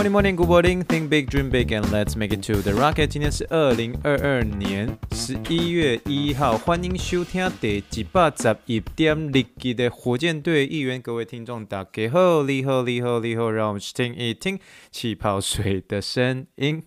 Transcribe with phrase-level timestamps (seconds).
[0.00, 0.82] Morning, morning, good morning.
[0.82, 3.08] Think big, dream big, and let's make it to the rocket.
[3.08, 11.02] 今天是二零二二年十一月一号，欢迎收听第一百十一点六集的火箭队预言。
[11.02, 14.58] 各位听众，大家好，你好，你好，你好，让我们去听一听
[14.90, 16.82] 气泡水的声音。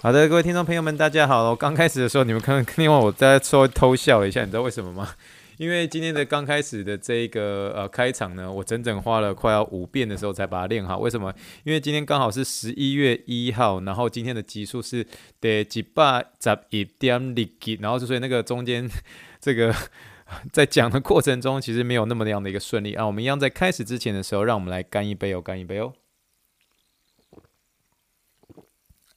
[0.00, 1.50] 好的，各位听众朋友们，大家好。
[1.50, 5.10] 我刚开始的时候，你们可能另外我在稍微偷笑了一下，你知道为什么吗？
[5.58, 10.98] 因为今天的刚开始的这一个呃开场呢，我整整花了快要五遍的时候才把它练好。
[10.98, 11.34] 为什么？
[11.64, 15.04] 因为今天刚好是十一月一号，然后今天的集数是
[15.40, 18.88] 第一百十一点六集，然后所以那个中间
[19.40, 19.74] 这个
[20.52, 23.04] 在讲的过程中，其实没有那么样的一个顺利啊。
[23.04, 25.92] 我们一样在开始之前的时候，让我们来干一杯哦，干一杯哦。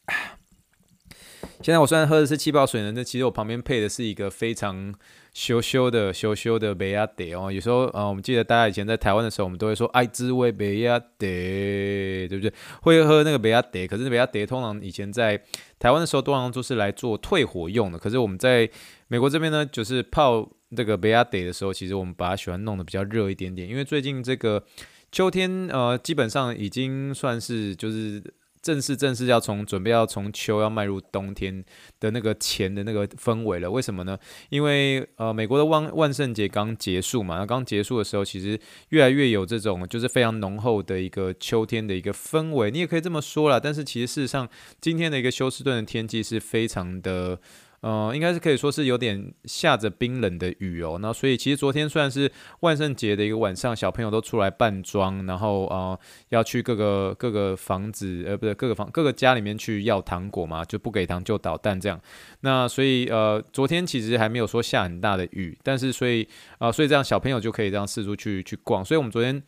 [1.61, 4.91] 现在我虽然喝的是气泡水呢，那其实我旁边配的是一个非常
[5.33, 7.51] 羞羞的羞羞的麦仔茶哦。
[7.51, 12.53] 有时候啊、呃，我们记得大家以前在台湾的时候，我们都会说爱滋味麦仔茶，对不对？
[12.81, 15.41] 会喝那个麦仔茶，可是麦仔茶通常以前在
[15.79, 17.97] 台湾的时候，通常都是来做退火用的。
[17.97, 18.69] 可是我们在
[19.07, 24.63] 美国这边呢，就是泡这个麦仔茶的时候，其实我们把它喜欢弄得比较热一点点，因为最近这个
[25.11, 28.21] 秋天呃，基本上已经算是就是。
[28.61, 31.63] 正式正式要从准备要从秋要迈入冬天
[31.99, 34.17] 的那个前的那个氛围了，为什么呢？
[34.49, 43.59] 因为呃，美国的万万圣节刚结束嘛，那刚结束的时候，其实越来越有这种就是非常浓厚的一个秋天的一个氛围，你也可以这么说啦。
[43.59, 44.47] 但是其实事实上，
[44.79, 47.39] 今天的一个休斯顿的天气是非常的。
[47.81, 50.97] 呃，应该是可以说是有点下着冰冷的雨哦。
[51.01, 61.99] 那所以其实昨天算是万圣节的一个晚上，小朋友都出来扮装，然后呃要去各个各个房子，呃不对，各个房各个家里面去要糖果嘛，就不给糖就捣蛋这样。
[62.41, 66.27] 那所以呃昨天其实还没有说下很大的雨，但是所以
[66.59, 68.85] 啊、所以这样小朋友就可以这样四处去去逛。
[68.85, 69.41] 所以我们昨天。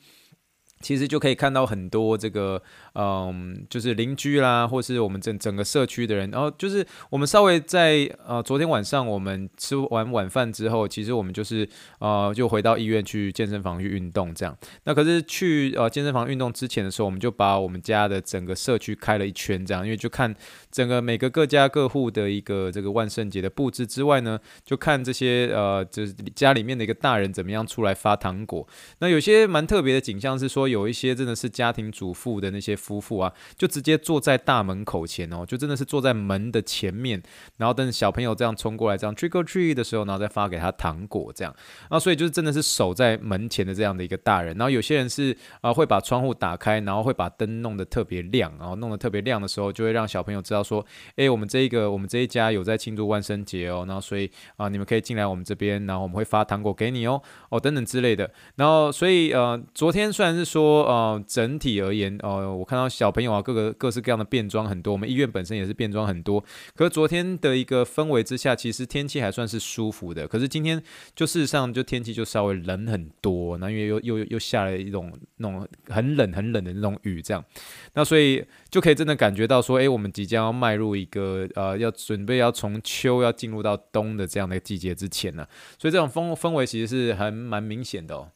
[0.81, 2.62] 其实就可以看到很多这个，
[2.96, 11.68] 嗯，就是邻居啦，或是我们整整个社区的人，然后就是我们稍微在呃昨天晚上我们吃完晚饭之后，其实我们就是
[12.00, 14.58] 呃就回到医院去健身房去运动这样。
[14.84, 20.36] 那可是去呃健身房运动之前的时候，我们就把我们家的整个社区开了一圈这样，因为就看
[20.72, 28.68] 整个每个各家各户的一个这个万圣节的布置之外呢，就看这些呃就是家里面的一个大人怎么样出来发糖果。
[29.00, 30.64] 那有些蛮特别的景象是说。
[30.74, 37.23] 有一些真的是家庭主妇的那些夫妇啊，就直接坐在大门口前哦，就真的是坐在门的前面，
[37.55, 41.55] 然后等小朋友这样冲过来，这样 trick or treat 的时候，然后再发给他糖果这样
[41.88, 44.57] 啊，所以就是真的是守在门前的这样的一个大人。
[44.57, 58.29] 然后有些人是啊，会把窗户打开，然后会把灯弄得特别亮，然后弄得特别亮的时候，就会让小朋友知道说，诶，我们这一个我们这一家有在庆祝万圣节哦，然后所以啊，你们可以进来我们这边，然后我们会发糖果给你哦，哦等等之类的。
[58.55, 60.73] 然后所以呃，昨天虽然是说。
[60.83, 64.94] 呃，整体而言，呃，我看看到小朋友啊，各个各式各样的变装很多。
[64.94, 66.44] 我们医院本身也是变装很多。
[66.75, 70.28] 可是昨天的一个氛围之下，其实天气还算是舒服的。
[70.28, 70.81] 可是今天
[71.16, 77.45] 就事实上就天气就稍微冷很多，那因为又又又下了一种那种很冷很冷的那种雨，这样，
[77.94, 85.47] 那所以就可以真的感觉到说，哎，我们即将要迈入一个呃，要准备要从秋要进入到冬的这样的季节之前呢。
[85.78, 88.31] 所以这种风氛围其实是还蛮明显的哦。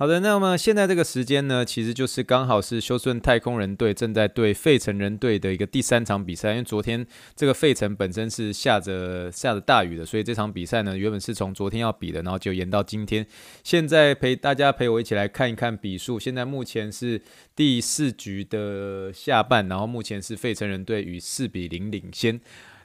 [0.00, 6.52] 好的，那么现在这个时间呢，其实就是刚好是休斯顿太空人队正在对费城人队的一个第三场比赛。
[6.52, 7.06] 因为昨天
[7.36, 13.26] 这个费城本身是下着下着大雨的，所以这场比赛呢，原本是从昨天要比的，然后就延到今天。
[13.62, 16.18] 现在陪大家陪我一起来看一看比数。
[16.18, 17.20] 现在目前是
[17.54, 22.40] 第四局的下半，然后目前是费城人队以四比零领先。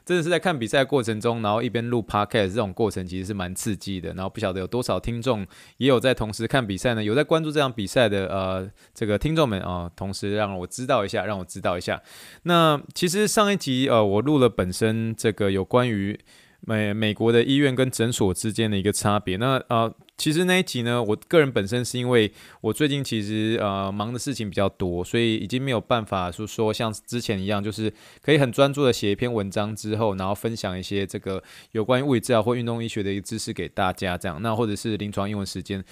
[0.06, 4.14] 真的是在看比赛过程中，然后一边录 podcast 这种过程其实是蛮刺激的。
[4.14, 5.44] 然后不晓得有多少听众
[5.78, 7.02] 也有在同时看比赛呢？
[7.02, 12.00] 有在关注这场比赛的呃这个听众们啊、同时让我知道一下，让我知道一下。
[12.44, 16.16] 那其实上一集呃我录了本身这个有关于
[16.60, 19.36] 美美国的医院跟诊所之间的一个差别。
[19.36, 19.94] 那呃。
[20.18, 22.32] 其实那一集呢，我个人本身是因为
[22.62, 27.92] 我最近其实呃忙的事情比较多，所以已经没有办法说说像之前一样，就是
[28.22, 31.42] 可以很专注的写一篇文章之后，然后分享一些这个
[31.72, 34.40] 有关于物理治疗或运动医学的一个知识给大家这样。
[34.40, 35.84] 那或者是临床英文时间，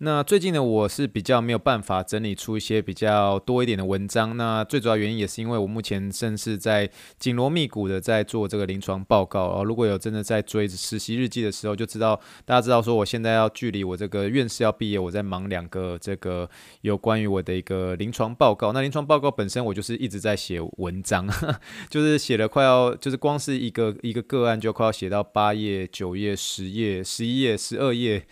[0.00, 4.36] 那最近呢，我是比较没有办法整理出一些比较多一点的文章。
[4.36, 9.46] 那最主要原因也是因为我目前正是在紧锣密鼓的在做这个临床报告。
[9.48, 12.14] 哦，如果有真的在追实习日记的时候，就知道
[12.44, 16.48] 大家知道说我现在要距离我这个院士要毕业，我在忙两个这个
[16.82, 18.72] 有关于我的一个临床报告。
[18.72, 21.28] 那临床报告本身我就是一直在写文章，
[21.90, 28.24] 就是写了快要就是光是一个一个个案就快要写到八页、九页、十页、十一页、十二页。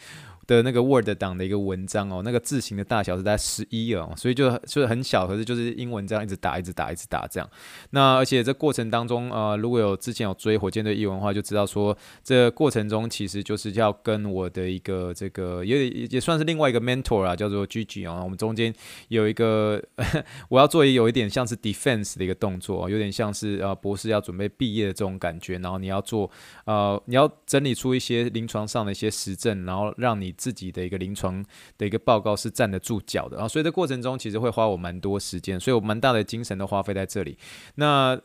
[0.46, 7.50] 的那个 Word 档的一个文章哦，那个字型的大小是在十一哦，所以就就是很小，可是就是英文这样一直打，一直打，一直打这样。
[7.90, 18.72] 那而且这过程当中，呃，如果有之前有追火箭队艺文的话，就知道说这过程中其实就是要跟我的一个这个也也算是另外一个 mentor 啊，叫做 Gigi 啊，我们中间
[19.08, 19.82] 有一个
[20.48, 26.30] 我要做一有一点像是 defense 的一个动作，有点像是呃博士要准备毕业的这种感觉，然后你要做
[26.66, 30.35] 呃你要整理出一些临床上的一些实证，然后让你。
[30.36, 31.44] 自己的一个临床
[31.76, 37.36] 的一个报告是站得住脚的然后，所以这过程中其实会花我蛮多时间，所以我蛮大的精神都花费在这里。
[37.74, 38.20] 那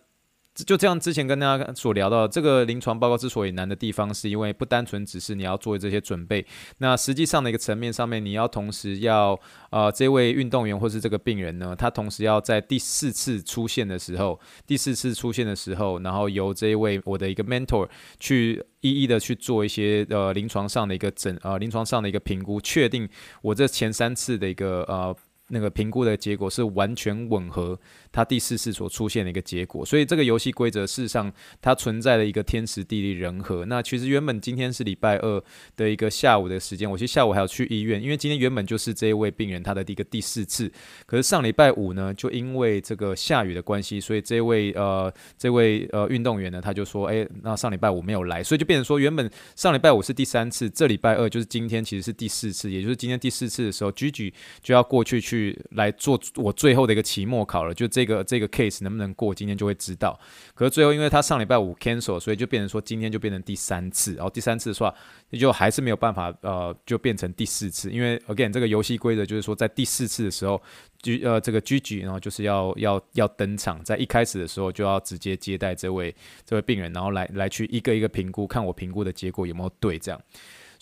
[0.53, 6.45] 就这样，之前跟大家所聊到，这个临床报告之所以难的地方，是因为不单纯只是你要做这些准备，
[6.80, 9.39] 那实际上的一个层面上面，你要同时要
[9.69, 14.38] 呃，这位运动员或是这个病人呢，他同时要在第四次出现的时候，
[14.68, 17.88] 第四次出现的时候，然后由这一位我的一个 mentor
[18.19, 23.07] 去一一的去做一些呃临床上的一个诊呃临床上的一个评估，确定
[23.42, 25.15] 我这前三次的一个呃
[25.48, 27.80] 那个评估的结果是完全吻合。
[28.12, 31.31] 他第四次所出现的一个结果，所以这个游戏规则事实上
[31.62, 33.66] 它存在了一个天时地利人和。
[33.66, 35.42] 那其实原本今天是礼拜二
[35.78, 40.69] 的一个下午的时间，我其实下午还要去医院，因为今天原本就是这一位病人他的一个第四次。
[41.06, 58.00] 可是上礼拜五呢，就因为这个下雨的关系，所以这位呃这位呃运动员呢，他就说，哎，那上礼拜五没有来，所以就变成说，原本上礼拜五是第三次，这礼拜二就是今天其实是第四次，也就是今天第四次的时候，Gigi 就要过去去来做我最后的一个期末考了，就这。
[58.01, 60.19] 这个这个 case 能不能过，今天就会知道。
[60.56, 64.15] 可是最后，因为他上礼拜五 cancel，所以就变成说今天就变成第三次。
[64.15, 64.94] 然后第三次的话，
[65.30, 67.92] 那就还是没有办法，呃，就变成第四次。
[67.92, 70.59] 因为 again 这个游戏规则就是说，在第四次的时候
[71.03, 80.19] 居呃这个 Gigi 然后就是要要要登场，在一开始的时候就要直接接待这位这位病人，然后来来去一个一个评估，看我评估的结果有没有对这样。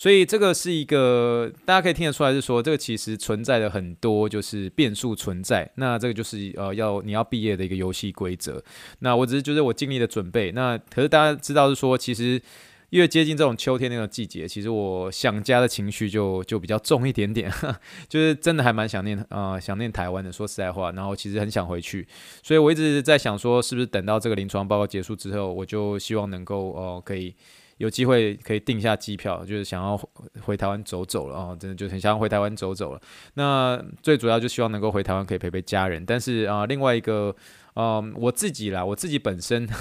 [0.00, 5.70] 所以这个是一个大家可以听得出来，是说这个其实存在的很多就是变数存在。
[5.74, 8.64] 那这个就是呃要你要毕业的一个游戏规则。
[9.00, 10.52] 那我只是觉得我尽力的准备。
[10.52, 12.40] 那可是大家知道是说，其实
[12.88, 17.52] 越接近这种秋天那个季节，其实我想家的情绪就就比较重一点点，
[18.08, 20.32] 就是真的还蛮想念、呃、想念台湾的。
[20.32, 22.08] 说实在话，然后其实很想回去。
[22.42, 27.34] 所以我一直在想说，是不是等到这个临床报告结束之后，我就希望能够哦、呃、可以。
[27.80, 29.98] 有机会可以订下机票，就是想要
[30.42, 33.00] 回台湾走走了啊、真的就很想要回台湾走走了。
[33.34, 36.04] 那最主要就希望能够回台湾可以陪陪家人。
[36.04, 37.34] 但是啊、另外一个，
[37.74, 39.68] 嗯、呃，我自己啦，我自己本身。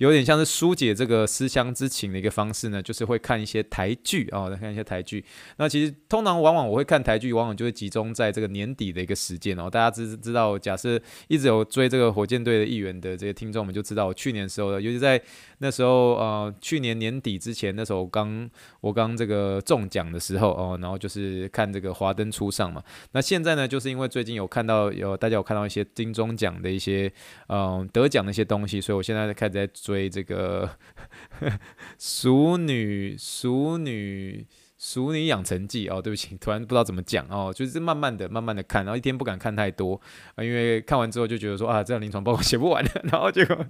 [0.00, 5.22] 有点像是疏解这个思乡之情的一个方式呢，就是会看一些台剧啊，来、看一些台剧。
[5.58, 9.68] 那其实通常往往我会看台剧，往往就会集中在这个年底的一个时间哦。
[9.68, 10.98] 大家知知道，假设
[11.28, 15.20] 一直有追这个火箭队的议员的这些听众们就知道，我去年的时候，尤其在
[15.60, 18.50] 那时候呃，去年年底之前，那时候刚
[18.82, 22.82] 我刚这个中奖的时候哦，然后就是看这个华灯初上嘛。
[23.12, 27.10] 那现在呢，就是因为最近有看到有大家有看到一些金钟奖的一些
[27.48, 29.70] 嗯、得奖的一些东西，所以我现在开始在。
[29.72, 30.68] 追这个
[31.96, 34.46] 《熟女熟女
[34.76, 40.00] 熟女养成记》哦，对不起，突然不知道怎么讲哦，就是慢慢的、慢慢的看，然后一天不敢看太多
[40.34, 43.64] 啊，因为看完之后就觉得说啊，这样临床报告写不完了， 然后结果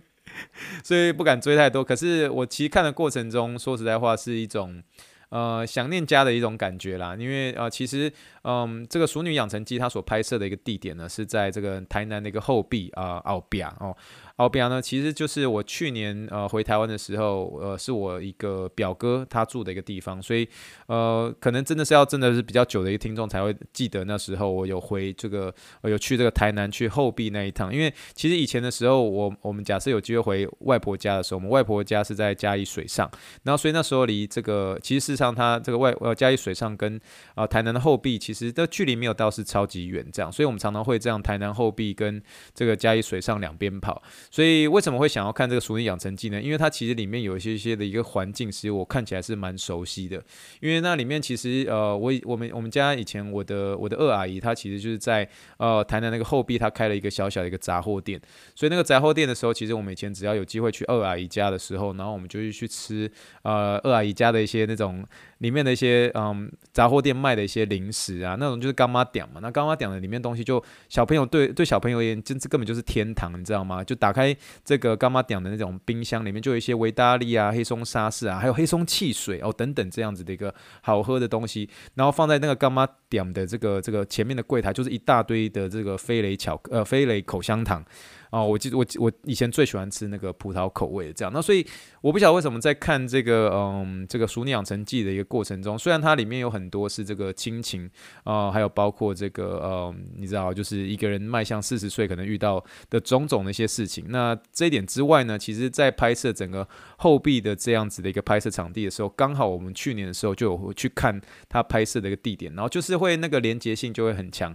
[0.83, 1.83] 所以不敢追太多。
[1.83, 4.83] 可是我其实看的过程中，说实在话，是一种
[5.31, 13.97] 呃想念家的一种感觉啦，因为、呃，其实嗯，这个《熟女养成记》它所拍摄的一个地点呢，是在这个台南的一个后壁啊，后壁哦。
[14.41, 20.49] 后边呢，其实就是我去年呃回台湾的时候，呃是我一个表哥他住的一个地方，所以
[20.87, 33.11] 呃可能真的是要真的是比较久的一个听众才会记得那时候我有回这个我有去这个台南去后壁那一趟，因为其实以前的时候我我们假设有机会回外婆家的时候，我们外婆家是在嘉义水上，
[33.43, 36.97] 然后所以那时候离这个其实事实上它这个外呃嘉义水上跟
[37.35, 42.23] 啊、呃、台南的后壁其实的距离没有到是超级远这样，所以我们常常会这样台南后壁跟
[42.55, 44.03] 这个嘉义水上两边跑。
[44.31, 46.41] 所以为什么会想要看这个《熟女养成记》呢？
[46.41, 50.23] 因为它其实里面有一些一些的一个环境，其实我看起来是蛮熟悉的。
[50.61, 58.21] 因为那里面其实呃，我我们我们家以前我的我的二阿姨，她其实就是在呃台南那个后壁，她开了一个小小的一个杂货店。
[58.55, 63.11] 所以那个杂货店的时候，其实我们以前只要有机会去二阿姨家的时候，然后我们就去吃
[63.43, 65.05] 呃二阿姨家的一些那种。
[65.41, 69.41] 里面的一些嗯杂货店卖的一些零食啊，那种就是干妈点嘛。
[69.41, 73.83] 那干妈点的里面东西就小朋友对对小朋友而言，真是根本就是天堂，你知道吗？
[73.83, 87.83] 就打开开这个干妈点的那种冰箱，里面就有一些维达利啊、黑松沙士啊，还有黑松汽水哦等等这样子的一个好喝的东西，然后放在那个干妈点的这个这个前面的柜台，就是一大堆的这个飞雷巧呃飞雷口香糖。
[88.31, 91.67] 哦，我记得我我以前最喜欢吃那个葡萄口味的这样，那所以
[92.01, 97.91] 我不晓得为什么在看这个嗯这个《熟女养成记》的一个过程中，虽然它里面有很多是这个亲情
[98.25, 104.05] 啊、呃，还有包括这个、嗯，你知道，就是一个人迈向四十岁可能遇到的种种的一些事情。
[104.09, 106.67] 那这一点之外呢，其实在拍摄整个
[106.99, 114.55] 后壁的这样子的一个拍摄场地的时候，刚好我们去年的时候就有去看他拍摄的一个地点，然后就是会那个连接性就会很强。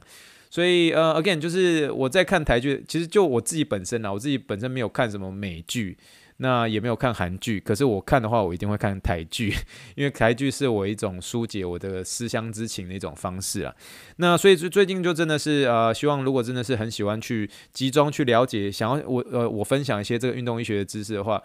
[0.56, 5.98] 所以呃，again，就是我在看台剧，其实就我自己本身啊，我自己本身没有看什么美剧，
[6.38, 9.54] 那也没有看韩剧，可是我看的话，我一定会看台剧，
[9.98, 13.76] 因为台剧是我一种疏解我的思乡之情的一种方式啊。
[14.16, 21.44] 那所以最最近就真的是呃，希望如果真的是很喜欢去集中去了解，想要我呃我分享一些这个运动医学的知识的话。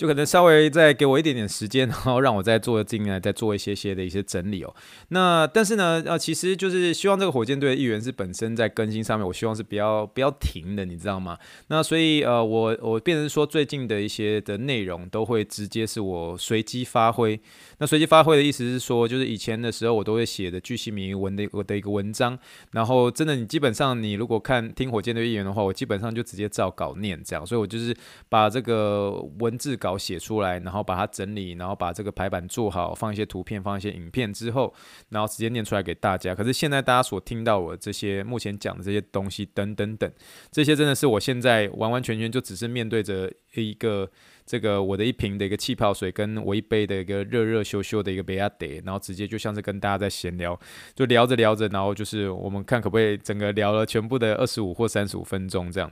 [0.00, 4.74] 就可能稍微再给我一点点时间，然后让我再做进来，再做一些些的一些整理哦。
[5.08, 11.36] 那但是呢，呃，其实就是希望这个火箭队的议员是本身在更新上面，我希望是不要不要停的，你知道吗？
[11.66, 17.38] 那所以呃，我我变成说最近的一些的内容都会直接是我随机发挥。
[17.76, 22.38] 那随机发挥的意思是说，就是以前的时候我都会写的巨细靡文的我的一个文章，
[22.70, 27.94] 然后真的你基本上你如果看听火箭队议员的话，我基本上就直接照稿念这样，所以我就是
[28.30, 29.89] 把这个文字稿。
[29.90, 34.72] 好写出来，然后把它整理，然后把这个排版做好，放一些图片，放一些影片之后，
[35.08, 36.34] 然后直接念出来给大家。
[36.34, 40.10] 可是现在大家所听到我这些目前讲的这些东西，等等等，
[40.50, 44.08] 这些真的是我现在完完全全就只是面对着一个
[44.46, 50.58] 这个我的一瓶的一个气泡水，跟我一杯的一个热热羞羞的一个杯亚德，然后直接就像是跟大家在闲聊，
[50.94, 55.90] 就聊着聊着，然后就是我们看可不可以整个聊了全部的二十五或三十五分钟这样。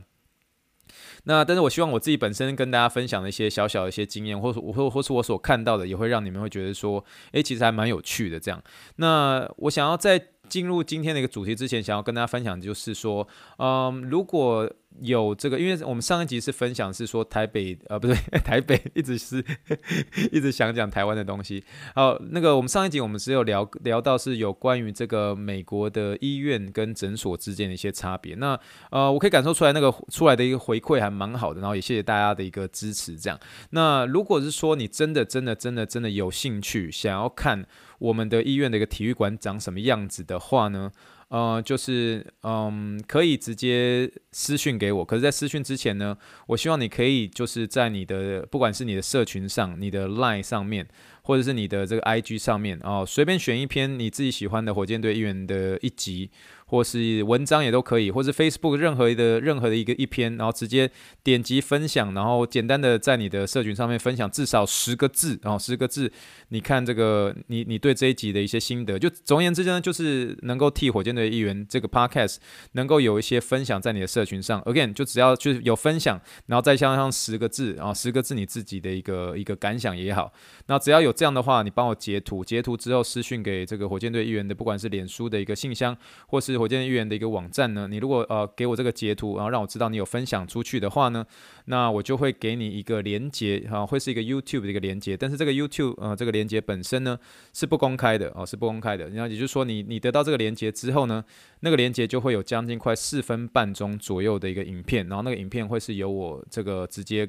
[1.28, 8.60] 那但是我希望我自己本身跟大家分享的一些小小的一些经验，或者我或或是我所看到的，也会让你们会觉得说，诶，其实还蛮有趣的这样。
[8.96, 10.18] 那我想要在
[10.48, 14.68] 进入今天的一个主题之前，想要跟大家分享就是说，嗯，如果
[15.00, 19.44] 有这个，因为我们上一集是分享是说台北，呃，不对， 台北一直是
[20.32, 21.62] 一直想讲台湾的东西。
[21.94, 28.34] 好，那个我们上一集我们是有聊聊到是有关于这个美国的医院跟诊所之间的一些差别。
[28.34, 28.58] 那
[28.90, 33.16] 呃，我可以感受出来那个出来的一个回馈还蛮好的，然后也谢谢大家的一个支持。
[33.16, 33.38] 这样，
[33.70, 37.64] 那如果是说你真的真的真的真的有兴趣想要看
[38.00, 40.90] 我们的医院的一个体育馆长什么样子的话呢？
[41.28, 45.04] 呃，就是嗯，可以直接私讯给我。
[45.04, 46.16] 可是，在私讯之前呢，
[46.46, 50.88] 我希望你可以就是在你的不管是你的社群上、你的 Line 上面，
[51.22, 56.30] 或者是你的这个 IG 上面哦，随便选一篇你自己喜欢的火箭队议员的一集。
[56.68, 60.90] 或是文章也都可以，或是 Facebook 任何的任何的一个一篇，然后直接
[61.24, 66.12] 点击分享，然后简单的在你的社群上面分享至少十个字，然后十个字，
[66.50, 72.36] 你看这个你你对这一集的一些心得，就总而言之呢，就是能够替火箭队议员这个 Podcast
[72.72, 80.32] 能够有一些分享在你的社群上，Again 就只要就是有分享，然后再加上十个字，然后十个字你自己的一个一个感想也好，
[80.66, 85.96] 那只要有这样的话，你帮我截图，截图之后私讯给这个火箭队议员的，不管是脸书的一个信箱，
[86.26, 91.24] 或是火箭预言的一个网站呢，你如果呃给我这个截图，然后让我知道你有分享出去的话呢，
[91.66, 97.18] 那我就会给你一个连接，哈、啊，会是一个 YouTube 的一个连接，但是这个 YouTube 呃这个连接本身呢
[97.52, 99.08] 是不公开的哦、啊，是不公开的。
[99.10, 101.24] 然后也就是说你，你你得到这个连接之后呢，
[101.60, 107.28] 那个连接就会有将近快四分半钟左右的一个影片，然后那个影片会是由我这个直接。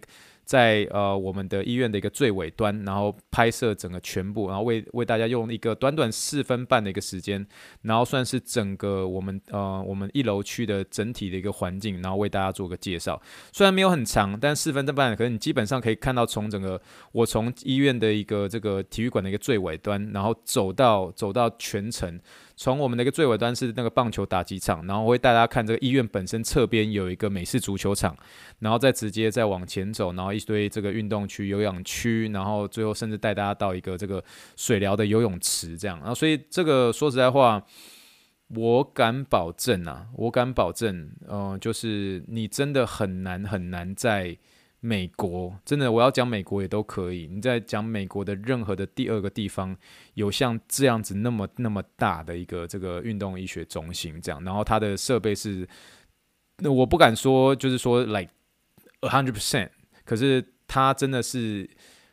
[0.50, 7.46] 在呃我们的医院的一个最尾端，然后拍摄整个全部，然后为为大家用一个短短四分半的一个时间，
[7.84, 13.22] 然后算是整个我们呃我们一楼区的整体的一个环境，然后为大家做个介绍。
[13.53, 22.20] 虽然没有很长，但四分半可能你基本上可以看到从整个我从医院的一个这个体育馆的一个最尾端，然后走到走到全程。
[22.60, 28.13] 从我们的一个最尾端是那个棒球打击场，然后我会带大家看这个医院本身侧边有一个美式足球场，
[28.60, 34.22] 然后再直接再往前走，然后一堆这个运动区、有氧区，然后最后甚至带大家到一个这个
[34.58, 35.98] 水疗的游泳池这样。
[36.00, 37.63] 然后所以这个说实在话，
[38.50, 44.38] 我敢保证啊，我敢保证，嗯、就是你真的很难很难在。
[44.81, 47.27] 美国真的，我要讲美国也都可以。
[47.27, 49.75] 你在讲美国的任何的第二个地方，
[50.13, 55.67] 有像这样子那么那么大的一个这个运动医学中心这样，然后它的设备是，
[56.59, 58.29] 那我不敢说就是说 like
[59.01, 59.69] a hundred percent，
[60.05, 61.69] 可是它真的是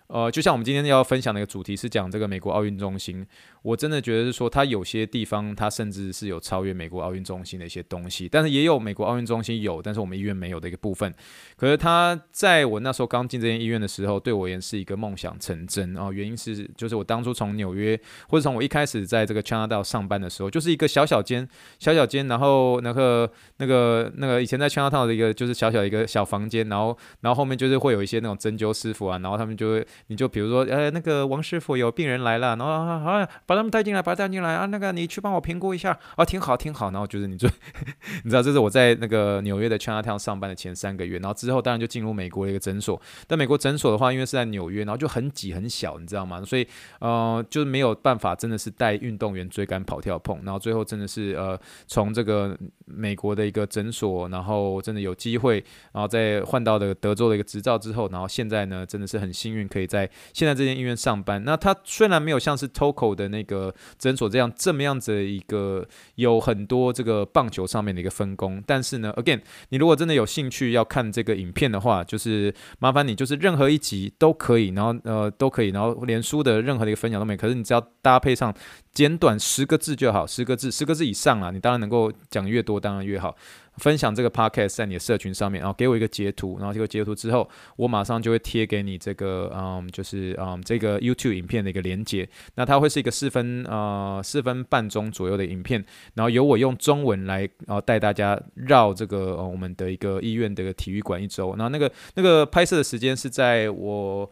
[0.09, 3.27] 呃，就像我们今天要分享的一个主题是讲这个美国奥运中心，
[3.67, 11.13] 我真的觉得是说它有些地方它甚至是有超越美国奥运中心的一些东西，但是也有美国奥运中心有，但是我们医院没有的一个部分。
[11.57, 21.49] 可是它在我那时候刚进这间医院的时候，对我而言是一个梦想成真啊，原因是就是我当初从纽约或者从我一开始在这个 Chinatown 上班的时候，就是一个小小间
[21.81, 29.87] 小小间，然后那个那个那个以前在 Chinatown 的一个就是小小一个小房间，然后然后后面就是会有一些那种针灸师傅啊，然后他们就会。
[30.09, 34.67] 你就比如说，呃，那个王师傅有病人来了，然后好，好，他们带进来，把他带进来啊。
[34.67, 36.91] 那个你去帮我评估一下，啊，挺好，挺好。
[36.91, 37.49] 然后就是你最，
[38.25, 43.01] 你知道，这是我在那个纽约的 Chinatown 上班的前三个月，然后之后当然就进入美国的一个诊所。
[43.27, 46.43] 但美国诊所的话，因为是在纽约，然后就很挤很小，你知道吗？
[46.45, 46.67] 所以
[47.01, 50.41] 呃，就是没有办法，真的是带运动员追赶跑跳碰。
[50.45, 60.09] 然后最后真的是呃，从这个美国的一个诊所，然后真的有机会，然后再换到的德州的一个执照之后，然后现在呢，真的是很幸运可以在。
[60.33, 78.55] 现在这间医院上班，那他虽然没有像是 Toco 的那那个诊所这样这么样子一个有很多这个棒球上面的一个分工，但是呢，again，你如果真的有兴趣要看这个影片的话，就是麻烦你就是任何一集都可以，然后呃都可以，然后连书的任何的一个分享都没，可是你只要搭配上
[78.93, 83.37] 简短十个字就好，十个字十个字以上啊，你当然能够讲越多当然越好。
[83.79, 92.29] 分享这个 podcast 在你的社群上面，然后给我一个截图，然后这个截图之后，我马上就会贴给你这个，嗯，就是嗯，这个 YouTube 影片的一个连接。
[92.55, 101.51] 那它会是一个四分呃四分半钟左右的影片，然后由我用中文来，然后带大家绕这个我们的一个医院的一个体育馆一周。
[101.57, 104.31] 然后那个那个拍摄的时间是在我。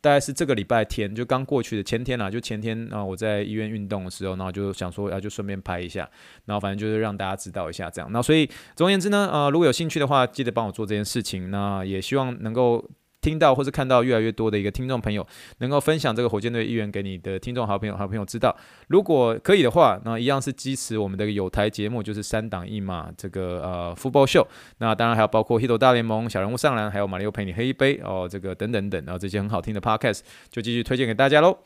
[0.00, 6.08] 大概是这个礼拜天，就刚过去的前天啊，就前天啊，我在医院运动的时候，然后就想说，啊，就顺便拍一下，
[6.44, 8.10] 然后反正就是让大家知道一下这样。
[8.12, 11.50] 那所以总而言之呢，呃，如果有兴趣的话，记得帮我做这件事情。
[11.50, 12.84] 那也希望能够。
[13.26, 15.26] 听到或是看到越来越多的一个听众朋友，
[15.58, 18.56] 能够分享这个火箭队议员给你的听众好朋友、好朋友知道。
[18.86, 24.46] 如果可以的话，那一样是支持我们的有台节目，就是三档一码这个呃 Football 秀。
[24.78, 31.58] 那当然还有包括 hit 大联盟、小人物上篮，还有马里奥陪你喝一杯哦，这个等等等，然后这些很好听的 Podcast 就继续推荐给大家喽。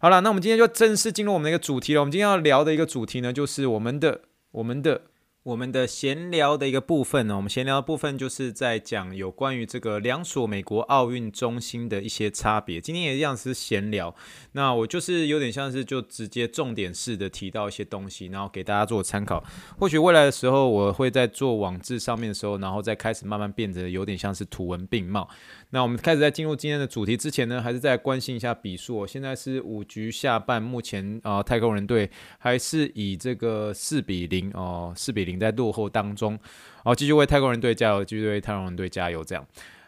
[0.00, 2.00] 好了，那我们今天就正式进入我们的一个主题了。
[2.00, 5.02] 我们今天要聊的一个主题呢，就是我们的我们的。
[5.44, 12.80] 我们的闲聊的一个部分呢，我们闲聊的部分就是在讲有关于这个两所美国奥运中心的一些差别。
[12.80, 14.14] 今天也一样是闲聊，
[14.52, 19.44] 那我就是有点像是就直接重点式的提到一些东西，然后给大家做参考。
[19.78, 25.28] 或许未来的时候，我会在做网志上面的时候，然后再开始慢慢变得有点像是图文并茂。
[25.74, 29.04] 那我们开始在进入今天的主题之前呢，还是再关心一下比数。
[29.04, 32.08] 现在是五局下半，目前啊、太空人队
[32.38, 36.38] 还是以这个四比零哦，四比零在落后当中。
[36.84, 39.24] 好，继续为太空人队加油，继续为太空人队加油。
[39.24, 39.44] 这样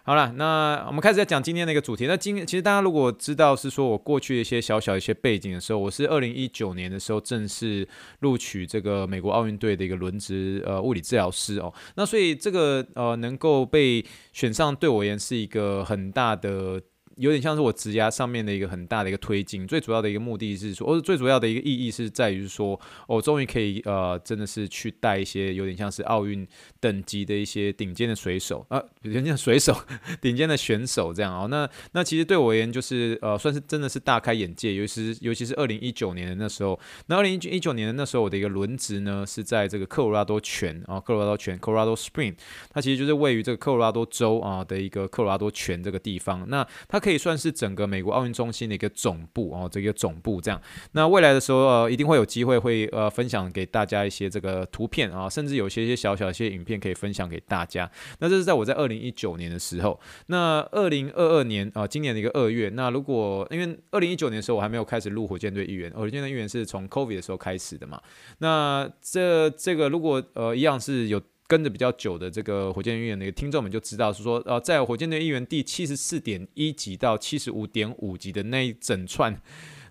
[0.07, 2.07] 好了，那我们开始在讲今天的一个主题。
[2.07, 7.85] 那今天其实大家如果知道是说我过去的一些小小一些背景的时候，我是二零一九年的时候正式
[8.21, 11.75] 录取这个美国奥运队的一个轮值呃物理治疗师哦。
[11.97, 16.81] 那所以这个呃能够被选上对我而言是一个很大的。
[17.16, 26.46] 有点像是我职涯上面的一个很大的一个推进，最主要的一个目的是说，或者最主要的一个意义是在于说，我终于可以呃，真的是去带一些有点像是奥运
[26.79, 29.74] 等级的一些顶尖的水手啊，顶尖的水手，
[30.20, 31.48] 顶尖的选手这样哦。
[31.48, 42.35] 那那其实对我而言就是呃，算是真的是大开眼界，尤其是尤其是二零一九年的那时候，那二零一九年的那时候我的一个轮值呢是在这个科罗拉多泉啊，科罗拉多泉 （Colorado Spring），
[42.70, 46.44] 它其实就是位于这个科罗拉多州啊的一个科罗拉多泉这个地方。
[46.48, 50.61] 那它可以算是整个美国奥运中心的一个总部哦，这个总部这样。
[50.90, 57.88] 那未来的时候，呃，一定会有机会会呃分享给大家一些这个图片啊，甚至有些一些小小一些影片可以分享给大家。
[58.19, 60.01] 那这是在我在二零一九年的时候。
[60.27, 62.69] 那二零二二年啊，今年的一个二月。
[62.71, 68.03] 那如果因为二零一九年的时候我还没有开始录火箭队议员，火箭队议员是从 COVID 的时候开始的嘛。
[68.38, 71.23] 那这这个如果呃一样是有。
[71.47, 79.41] 跟着比较久的这个火箭队员的听众们就知道，是说，呃，在火箭队议员第七十四点一集到七十五点五集的那一整串。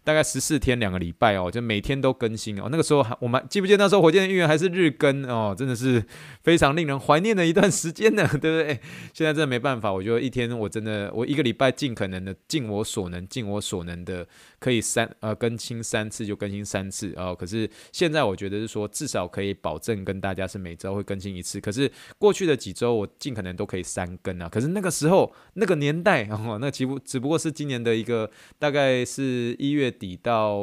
[0.06, 2.70] 大概十四天两个礼拜哦，就每天都更新哦。
[2.72, 6.06] 那个时候还我们记不记得那时候火箭队议员还是日更哦，真的是
[6.44, 8.80] 非常令人怀念的一段时间呢， 对不对？
[9.13, 14.26] 现在真的没办法，我觉得一天我真的我一个礼拜尽可能的尽我所能尽我所能的
[14.60, 17.36] 可以三呃更新三次就更新三次哦。
[17.36, 21.60] 可是现在我觉得是说至少可以保证跟大家是每周会更新一次。
[21.60, 24.48] 可是过去的几周我尽可能都可以三更啊。
[24.48, 29.94] 可是那个时候那个年代哦，那几乎只不过是今年的一个大概是一月。
[29.97, 30.58] 底到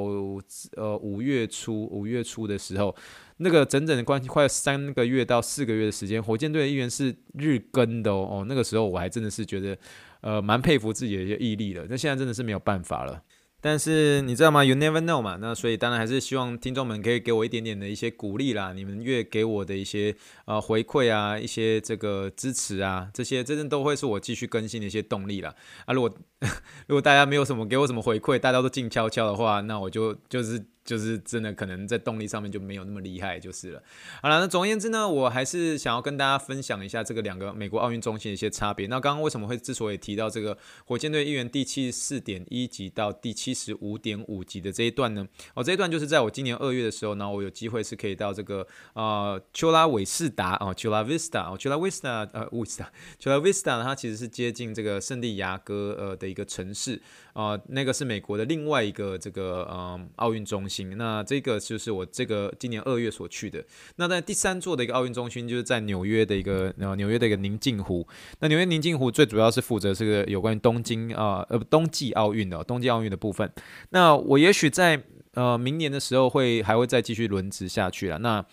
[0.77, 2.95] 呃五月初，五月初的时候，
[3.39, 8.45] 那个整整的关系快三个月到四个月的时间，火箭队的议员是日更的哦，哦。
[8.47, 9.77] 那个时候我还真的是觉得
[10.21, 11.87] 呃蛮佩服自己的一些毅力的。
[11.89, 13.23] 那现在真的是没有办法了。
[13.63, 15.39] 但是你知道吗？You never know 嘛。
[15.41, 18.73] 那所以当然还是希望听众们可以给我一点点的一些鼓励啦。
[18.75, 25.55] 你们越给我的一些呃回馈啊，一些这个支持啊，这些真正都会是我继续更新的一些动力啦。
[25.87, 26.13] 啊，如果
[26.89, 30.63] 如果大家没有什么给我什么回馈，大家都静悄悄的话，那我就就是。
[30.85, 33.83] 就是真的可能在动力上面就没有那么厉害，就是了。
[34.21, 38.89] 好了，那总而言之呢，我还是想要跟大家分享一下这个两个美国奥运中心的一些差别。
[38.89, 45.25] 那刚刚为什么会之所以提到这个火箭队一员第七十四点一集到第七十五点五集的这一段呢？
[45.55, 57.01] 哦，这一段就是在我今年二月的时候，然后我有机会是可以到这个呃丘拉韦士达哦，丘拉维斯塔，丘拉维斯塔呃维斯塔，丘拉维斯塔，它其实是接近这个圣地亚哥呃的一个城市，
[57.35, 60.72] 呃，那个是美国的另外一个这个呃奥运中心。
[60.73, 63.63] 行那这个就是我这个今年二月所去的。
[63.97, 68.07] 那在第三座的一个奥运中心，就是在纽约的一个呃纽约的一个宁静湖。
[68.41, 73.53] 那纽约宁静湖最主要是负责这个有关于东京啊呃冬季奥运的冬季奥运的部分。
[73.91, 75.03] 那我也许在
[75.35, 78.19] 呃明年的时候会还会再继续轮值下去了。
[78.21, 78.45] 那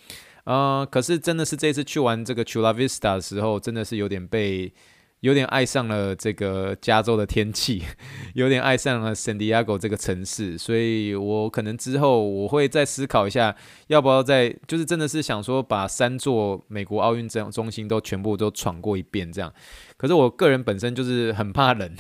[0.44, 4.74] 呃可是真的是这次去完这个 Chula Vista 的时候，真的是有点被。
[5.22, 7.84] 有点爱上了这个加州的天气，
[8.36, 13.56] 有点爱上了圣地亚哥这个城市，所以我可能之后我会再思考一下，
[13.88, 19.54] 要不要再就是真的是想说把三座美国奥运这样中心都全部都闯过一遍这样。
[20.00, 21.92] 可是我个人本身就是很怕冷，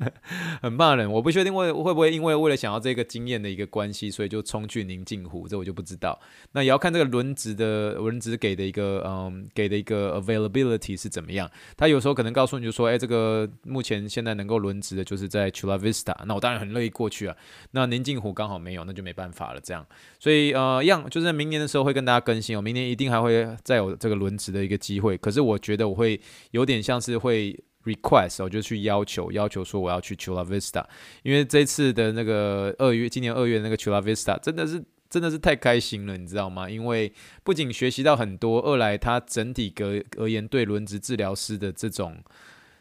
[0.60, 1.10] 很怕冷。
[1.10, 6.20] 我不确定会会不会因为为了想要这个经验的一个关系，所以就冲去宁静湖，这我就不知道。
[6.52, 11.50] 那也要看这个轮值的轮值给的一个嗯给的一个 availability 是怎么样。
[11.74, 17.34] 他有时候可能告诉你就说，哎，这个目前现在能够轮值的就是在 Chula Vista，那我当然很乐意过去啊。
[17.70, 19.60] 那宁静湖刚好没有，那就没办法了。
[19.62, 19.86] 这样，
[20.18, 22.60] 所以呃样，就是在明年的时候会跟大家更新哦。
[22.60, 25.16] 明年一定还会再有这个轮值的一个机会。
[25.16, 27.37] 可是我觉得我会有点像是会。
[27.84, 30.84] Request 我就去要求，要求说我要去 Chula Vista，
[31.22, 36.68] 因为这次的那个二月，今年二月那个 Chula Vista 真的是真的是太开心了，你知道吗？
[36.68, 42.16] 因为不仅学习到很多，二来他整体格而言对轮值治疗师的这种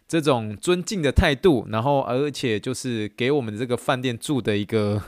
[0.07, 5.01] 这种尊敬的态度，然后而且就是给我们这个饭店住的一个。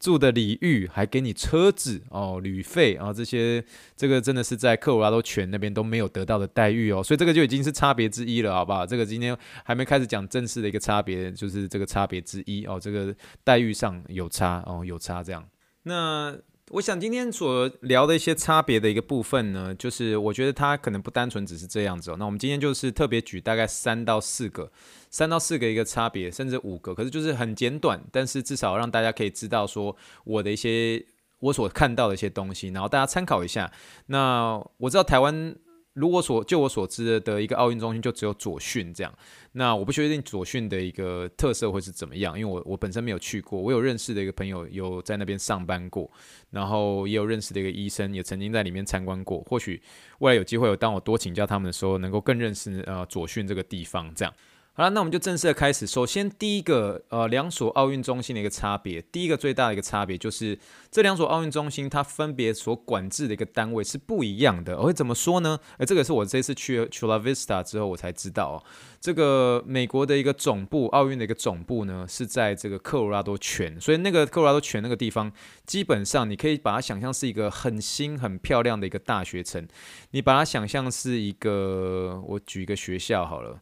[0.00, 8.84] 住的礼遇，还给你车子哦，旅费啊，这些这个真的是在科罗拉多泉那边都没有得到的待遇哦，所以这个就已经是差别之一了，好不好？
[8.84, 15.46] 这个今天还没开始讲正式的一个差别，就是这个差别之一哦，这个待遇上有差哦，有差这样。
[15.84, 16.36] 那。
[16.70, 22.16] 我想今天所聊的一些差别的一个部分呢，就是我觉得它可能不单纯只是这样子哦。
[22.16, 24.70] 那我们今天就是特别举大概三到四个，
[25.10, 31.04] 三到四个一个差别，甚至五个，可是就是很简短，但是至少让大家可以知道说我的一些
[31.40, 33.72] 我所看到的一些东西，然后大家参考一下。
[34.06, 35.56] 那我知道台湾。
[35.94, 39.12] 如果所就我所知的一个奥运中心就只有左训这样，
[39.52, 46.10] 那我不确定左训的一个特色会是怎么样，因为我我本身没有去过，我有认识的一个朋友有在那边上班过，
[46.50, 49.82] 然后也有认识的一个医生也曾经在里面参观过，或许
[50.20, 54.32] 未来有机会，当我多请教他们的时候，能够更认识呃左训这个地方这样。
[54.80, 55.86] 好了，那我们就正式的开始。
[55.86, 60.58] 首先，第一个，呃，两所奥运中心的一个差别，第一个最大的一个差别就是
[60.90, 64.78] 这两所奥运中心它分别所管制的一个单位是不一样的。
[64.78, 65.60] 我会怎么说呢？
[65.76, 68.64] 诶，这个是我这次去 Chula Vista 之后我才知道哦。
[69.02, 75.30] 这个美国的一个总部，奥运的一个总部呢是在这个科罗拉多泉，所以那个科罗拉多泉那个地方，
[75.66, 79.68] 基本上你可以把它想象是一个很新、很漂亮的一个大学城。
[80.12, 83.60] 你把它想象是一个，我举一个学校好了。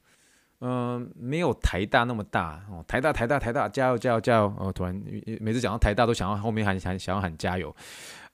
[0.60, 2.84] 嗯、没有台大那么大哦。
[2.88, 4.54] 台大，台大，台大，加油，加油，加油！
[4.58, 5.02] 哦，突然
[5.40, 7.74] 每次讲到台大，都想要后面喊喊，想要喊加油。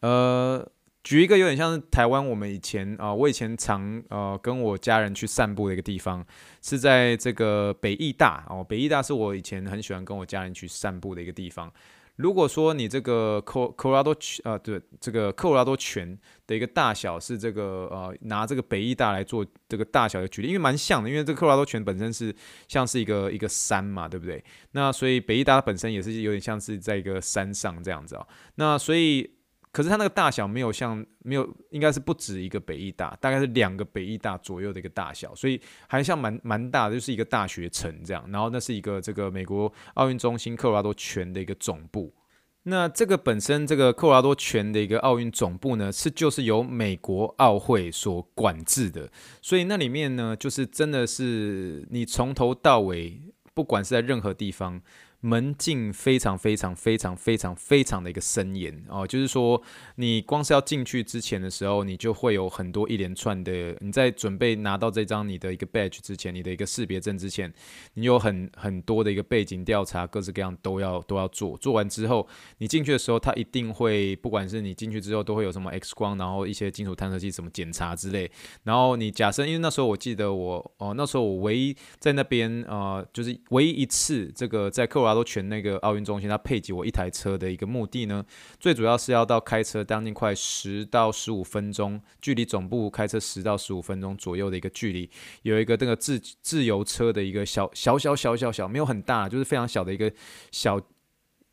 [0.00, 0.66] 呃，
[1.02, 6.24] 举一个有点像是台湾，我们以前啊、我以前常呃跟我家人去散步的一个地方，
[6.62, 8.64] 是在这个北艺大哦。
[8.64, 11.70] 北艺大是我以前很喜欢跟我家人去散步的一个地方。
[12.16, 22.34] 如果说你这个科科罗拉多泉啊，对，这个科罗拉多泉的一个大小是这个呃，拿这个北医大来做这个大小的举例，因为蛮像的，因为这个科罗拉多泉本身是
[22.68, 24.44] 像是一个一个山嘛，对不对？
[24.72, 29.30] 那所以北医大本身也是有点像是在一个山上这样子、哦，那所以。
[29.74, 38.24] 可是它那个大小没有像没有，应该是不止一个北艺大，大概是两个北艺大左右的一个大小，所以还像蛮蛮大的，就是一个大学城这样。
[38.30, 42.14] 然后那是一个这个美国奥运中心科罗拉多泉的一个总部。
[42.62, 49.10] 那这个本身这个科罗拉多泉的一个奥运总部呢，是就是由美国奥会所管制的，
[49.42, 53.20] 所以那里面呢，就是真的是你从头到尾，
[53.52, 54.80] 不管是在任何地方。
[55.24, 59.62] 门禁非常非常非常非常非常的一个森严哦，就是说
[59.94, 67.50] 你光是要进去之前的时候，你就会有很多一连串的，你在准备拿到这张你的一个 badge 之前，你的一个识别证之前，
[67.94, 71.56] 你有很很多的一个背景调查，各式各样都要都要做。
[71.56, 78.30] 做完之后，你进去的时候，他一定会，不管是你进去之后，都会有什么 X 光，然后一些金属探测器什么检查之类。
[78.64, 88.24] 然后你假设，因为那时候我记得我哦，那时候我唯一在那边呃，就是唯一一次这个在克罗都全那个奥运中心，他配给我一台车的一个目的呢，
[88.58, 95.08] 最主要是要到开车将近快十到十五分钟，距离总部开车十到十五分钟左右的一个距离，
[95.42, 100.12] 有一个那个自自由车的一个小小小小小小，没有很大，就是非常小的一个
[100.50, 100.80] 小。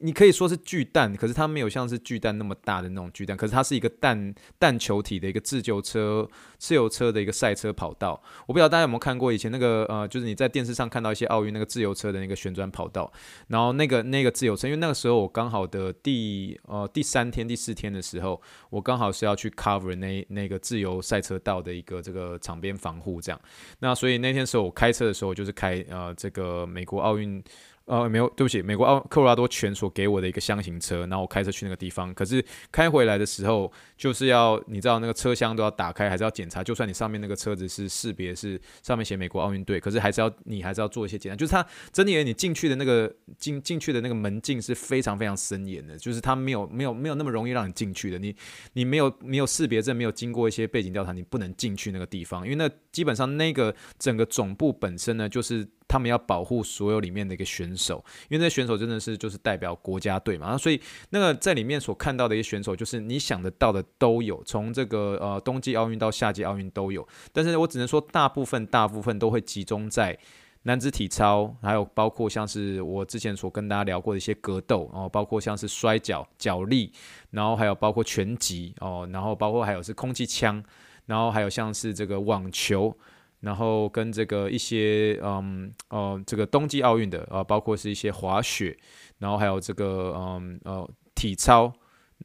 [0.01, 8.21] 你可以说是巨蛋，可是它没有像是巨蛋那么大的那种巨蛋，可是它是一个蛋蛋球体的一个自由车、自由车的一个赛车跑道。
[8.47, 13.11] 我不知道大家有没有看过以前那个呃，就是你在电视上看到一些奥运那个自由车的那个旋转跑道，
[13.47, 23.39] 然后那个那个自由车，因为那个时候我刚好的第呃第三天、第四天的时候，我刚好是要去 cover 那那个自由赛车道的一个这个场边防护这样。
[23.79, 27.43] 那所以那天时候我开车的时候，就是开呃这个美国奥运。
[27.91, 32.13] 呃，没有，对不起，美国奥科罗拉多泉所给我的一个箱型车，然后我开车去那个地方。
[32.13, 36.63] 可是开回来的时候，就是要你知道那个车厢都要打开，还是要检查。
[36.63, 41.35] 就算你上面那个车子是识别是上面写美国奥运队，可是还是要你还是要做一些检查。
[41.35, 48.17] 就是它整体你进去的那个进进去的那个门禁是非常非常森严的，就是它没有没有没有那么容易让你进去的。
[48.17, 48.33] 你
[48.71, 55.67] 你没有没有识别证，没有经过一些背景调查，你不能进去那个地方，因为那基本上那个整个总部本身呢，就是。
[55.91, 67.05] 他们要保护所有里面的一个选手，因为那选手真的是就是代表国家队嘛，所以那个在里面所看到的一些选手，就是你想得到的都有，从这个呃冬季奥运到夏季奥运都有。
[67.33, 70.17] 但是我只能说，大部分大部分都会集中在
[70.63, 76.93] 男子体操，还有包括像是我之前所跟大家聊过的一些格斗哦，包括像是摔跤、角力，
[77.31, 80.63] 然后还有包括拳击哦，然后包括还有是空气枪，
[81.05, 82.95] 然后还有像是这个网球。
[83.41, 88.75] 然后跟这个一些嗯呃这个冬季奥运的啊，包括是一些滑雪，
[89.19, 91.71] 然后还有这个嗯呃体操，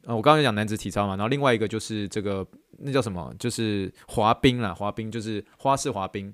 [0.05, 2.47] 呃我刚刚讲男子体操嘛，然后另外一个就是这个
[2.79, 6.33] 那叫什么，就是滑冰啦，滑冰就是花式滑冰。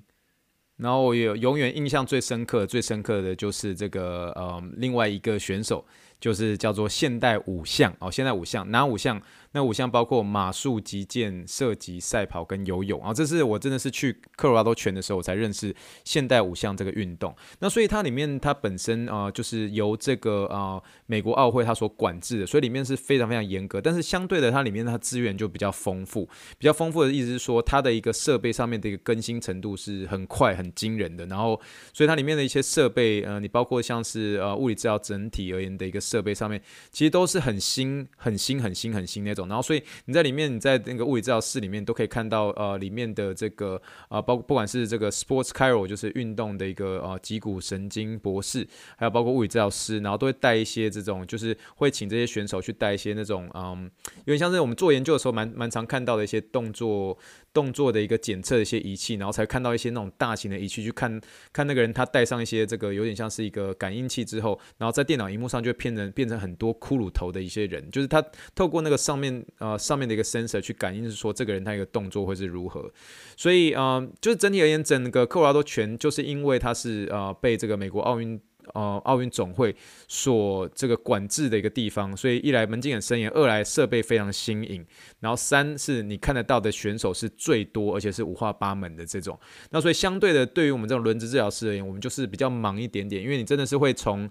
[0.76, 5.86] 然后我有永远印象最深刻、最深刻的就是这个呃另外一个选手，
[6.18, 9.22] 就是叫做现代五项哦，现代五项哪五项？
[9.54, 17.32] 那五项包括马术、击剑、射击、赛跑跟游泳啊，这是我真的是去科罗拉多泉的时候我才认识现代五项这个运动。
[17.60, 23.80] 那所以它里面它本身啊、就是由这个啊、美国奥会它所管制的，所以里面是非常非常严格。
[23.80, 31.24] 但是相对的，它里面它资源就比较丰富，比较丰富的意思是说，它的一个设备上面的一个更新程度是很快很惊人的。
[31.26, 31.60] 然后，
[31.92, 39.43] 所以它里面的一些设备，呃，你包括像是呃物理治疗整体而言的一个设备上面，其实都是很新、很新、很新、很新那种。
[39.46, 53.90] 然后，所以你在里面，你在那个物理治疗室里面都可以看到，呃，里面的这个啊，包、不管是这个 sports chiro，就是运动的一个呃脊骨神经博士，还有包括物理治疗师，然后都会带一些这种，就是会请这些选手去带一些那种，嗯，
[54.24, 57.18] 有点像是我们做研究的时候蛮蛮常看到的一些动作。
[57.54, 61.20] 动作的一个检测的一些仪器，然后才看到一些那种大型的仪器，去看
[61.52, 68.20] 看那个人他戴上一些这个有点像是一个感应器之后，然后在电脑荧幕上就会变成变成很多骷髅头的一些人，就是他
[68.56, 72.92] 透过那个上面呃上面的一个 sensor 去感应，是说这个人他一个动作会是如何。
[73.36, 78.38] 所以呃，就是整体而言，整个科罗拉多泉就是因为它是呃被这个美国奥运。
[78.72, 79.76] 呃，奥运总会
[80.08, 84.82] 所这个管制的一个地方，所以一来门禁很森严，二来设备非常新颖，
[85.20, 89.38] 然后三是你看得到的选手是最多，而且是五花八门的这种。
[89.68, 94.26] 那所以相对的，对于我们这种轮值治疗师而言，我们就是比较忙一点点，因为你真的是会从。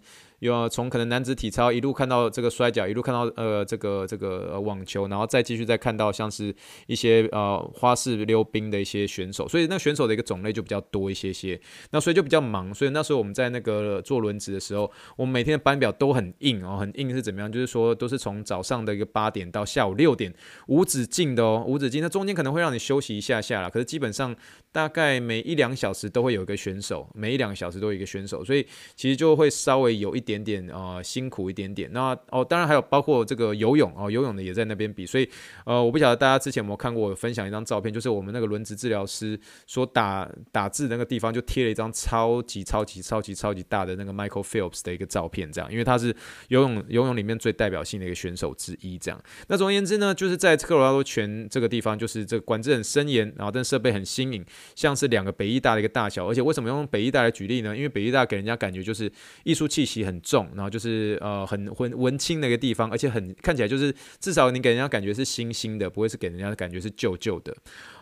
[0.47, 6.53] 有从可能男子体操一路看到这个摔跤，一路看到呃这个这个网球，然后再继续再看到像是
[6.85, 11.59] 一些呃花式溜冰的一些选手，所以那选手的一个种类就比较多一些些，
[11.91, 17.49] 那所以就比较忙，所以那时候我们在那个做轮值的时候，我们每天的班表都很硬哦，很硬是怎么样？
[17.49, 20.33] 就是说都是从早上的一个八点到下午六点，
[20.67, 22.01] 无止境的哦，无止境。
[22.01, 24.35] 那中间可能会让你休息一下下啦，可是基本上
[24.73, 30.32] 大概每一两小时都会有一个选手，每一两小时都有一个选手，所以其实就会稍微有一点。
[30.33, 31.91] 点点啊、辛苦一点点。
[31.93, 35.05] 那哦，当然还有包括这个游泳哦，游泳的也在那边比。
[35.05, 35.29] 所以
[35.65, 46.15] 呃，我不晓得大家之前有没有看过我分享一张照片，就是我们那个轮值治疗师所打打字那个地方，就贴了一张超级超级超级超级大的那个 Michael Phelps 的一个照片，这样，因为他是
[46.47, 48.97] 游泳游泳里面最代表性的一个选手之一。
[48.97, 54.43] 这样，那总而言之呢，就是在科罗拉多泉这个地方，就是这个管制很森严，然后但设备很新颖，
[54.75, 56.27] 像是两个北艺大的一个大小。
[56.27, 57.75] 而且为什么用北艺大来举例呢？
[57.75, 59.11] 因为北艺大给人家感觉就是
[59.43, 60.22] 艺术气息很。
[60.23, 67.55] 重，然后就是呃很文文青的一个地方，而且很看起来就是至少你给人家感觉是新兴的，不会是给人家的感觉是旧旧的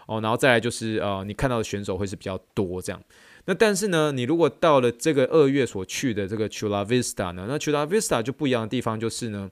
[0.06, 0.22] 哦。
[0.22, 3.04] 然后再来就是呃你看到的选手会是比较多这样。
[3.46, 9.50] 那但是呢，你如果到了这个二月所去的这个 Chula Vista 呢，那 Chula Vista 就不一样的地方就是呢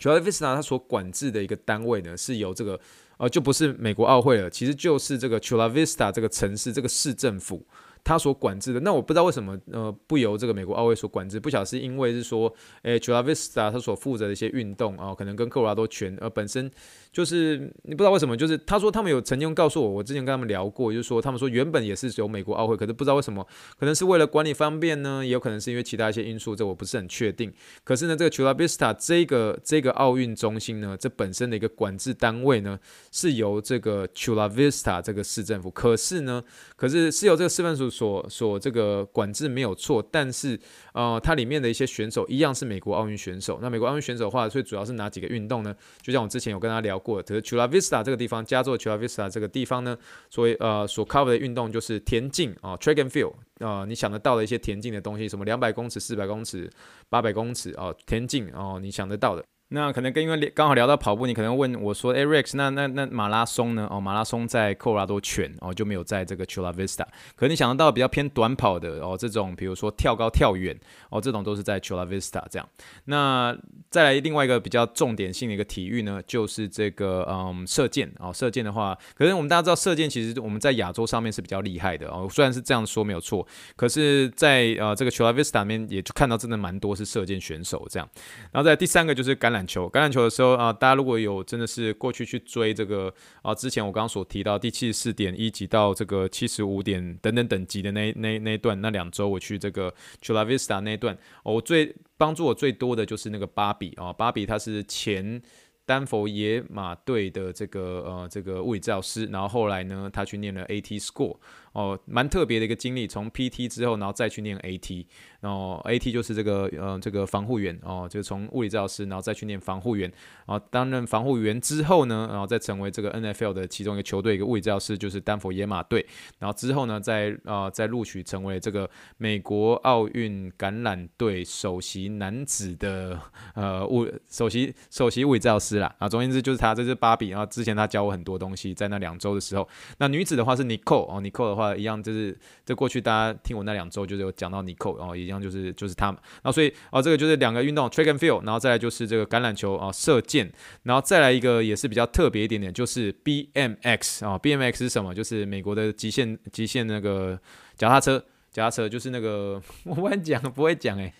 [0.00, 2.80] ，Chula Vista 它所管制的一个单位呢是由这个
[3.18, 7.64] 呃就不是美国奥会了，其实就是这个 Chula Vista 这个城市这个市政府。
[8.06, 16.70] 他所管制的，那我不知道为什么，呃，不由这个美国奥委所管制，不晓得是因为是说，诶，Chula Vista 他所负责的一些运动啊，可能跟科罗拉多全呃本身
[17.16, 23.42] 就是你不知道为什么，就是他说他们有曾经告诉我，我之前跟他们聊过，就是说他们说原本也是有美国奥会，可是不知道为什么，
[23.78, 27.50] 可能是为了管理方便呢，也有可能是因为其他一些因素，这我不是很确定。
[27.84, 32.78] 可是呢，这个 Chula Vista 这个这个奥运中心呢，这本身的一个管制单位呢，
[33.10, 36.44] 是由这个 Chula Vista 这个市政府，可是呢，
[36.76, 40.60] 可是是由这个市政府所所这个管制没有错，但是
[40.92, 43.58] 呃，它里面的一些选手一样是美国奥运选手。
[43.62, 45.74] 那美国奥运选手的话，最主要是哪几个运动呢？
[46.02, 49.96] 就像我之前有跟他聊过，可是 Chula Vista 这个地方，加州 Chula Vista 这个地方呢，
[50.28, 53.32] 所以呃所 cover 的运动就是田径啊，track and field
[53.64, 56.68] 啊、你想得到的一些田径的东西，什么两百公尺、四百公尺、
[57.08, 59.44] 八百公尺啊，田径哦，你想得到的。
[59.68, 63.88] 那可能跟因为刚好聊到跑步，你可能问我说：“哎，Rex，那那那马拉松呢？
[63.90, 67.04] 哦，马拉松在科罗拉多泉哦，就没有在这个 Chula Vista。
[67.34, 70.78] 可能你想得到比较偏短跑的哦，这种比如说跳高、跳远
[71.10, 72.68] 哦，这种都是在 Chula Vista 这样。
[73.06, 73.58] 那
[73.90, 88.08] 再来另外一个比较重点性的一个体育呢，就是这个嗯射箭哦，射箭的话，可是我们大家知道射箭其实我们在亚洲上面是比较厉害的哦，虽然是这样说没有错，可是在呃这个 Chula Vista 里面也就看到真的蛮多是射箭选手这样。
[88.52, 89.55] 然后在第三个就是橄榄。
[89.56, 99.92] 橄榄球，橄榄球的时候啊，大家如果有真的是过去去追这个啊，之前我刚刚所提到第七十四点一级到这个七十五点等等等级的那那那一段，那两周我去这个
[100.22, 105.40] Chula Vista 那一段，我最帮助我最多的就是那个芭比啊，芭比它是前
[105.86, 111.36] 丹佛野马队的这个呃这个物理治疗师，然后后来呢，他去念了 AT School。
[111.72, 115.04] 哦，蛮特别的一个经历，从 PT 之后，然后再去念 AT，
[115.40, 120.10] 然后 AT 就是这个呃这个防护员哦，就从物理治疗师，然后再去念防护员，
[120.46, 126.06] 然后担任防护员之后呢，然后再成为这个 NFL 的其中一个球队一个物理治疗师，就是丹佛野马队，
[126.38, 133.20] 然后之后呢，再呃再录取成为这个美国奥运橄榄队首席男子的
[133.54, 135.75] 呃物首席首席物理治疗师。
[135.76, 141.76] 是啦，啊，总而言之就是他，这是芭比，然后之前他教我很多东西，在那两周的时候，那女子的话是 Nicole 哦，Nicole 的话。
[141.76, 142.34] 一样就是，
[142.64, 150.50] 这过去大家听我那两周就是有讲到 Nicole 哦，一样就是就是他们，然后所以哦，这个就是两个运动 track and field，然后再来就是这个橄榄球啊、哦，射箭，
[150.84, 155.14] 然后再来一个也是比较特别一点点，就是 BMX 啊、哦，BMX 是什么？
[155.14, 157.38] 就是美国的极限极限那个
[157.76, 158.18] 脚踏车，
[158.50, 161.12] 脚踏车就是那个 我不会讲，不会讲诶。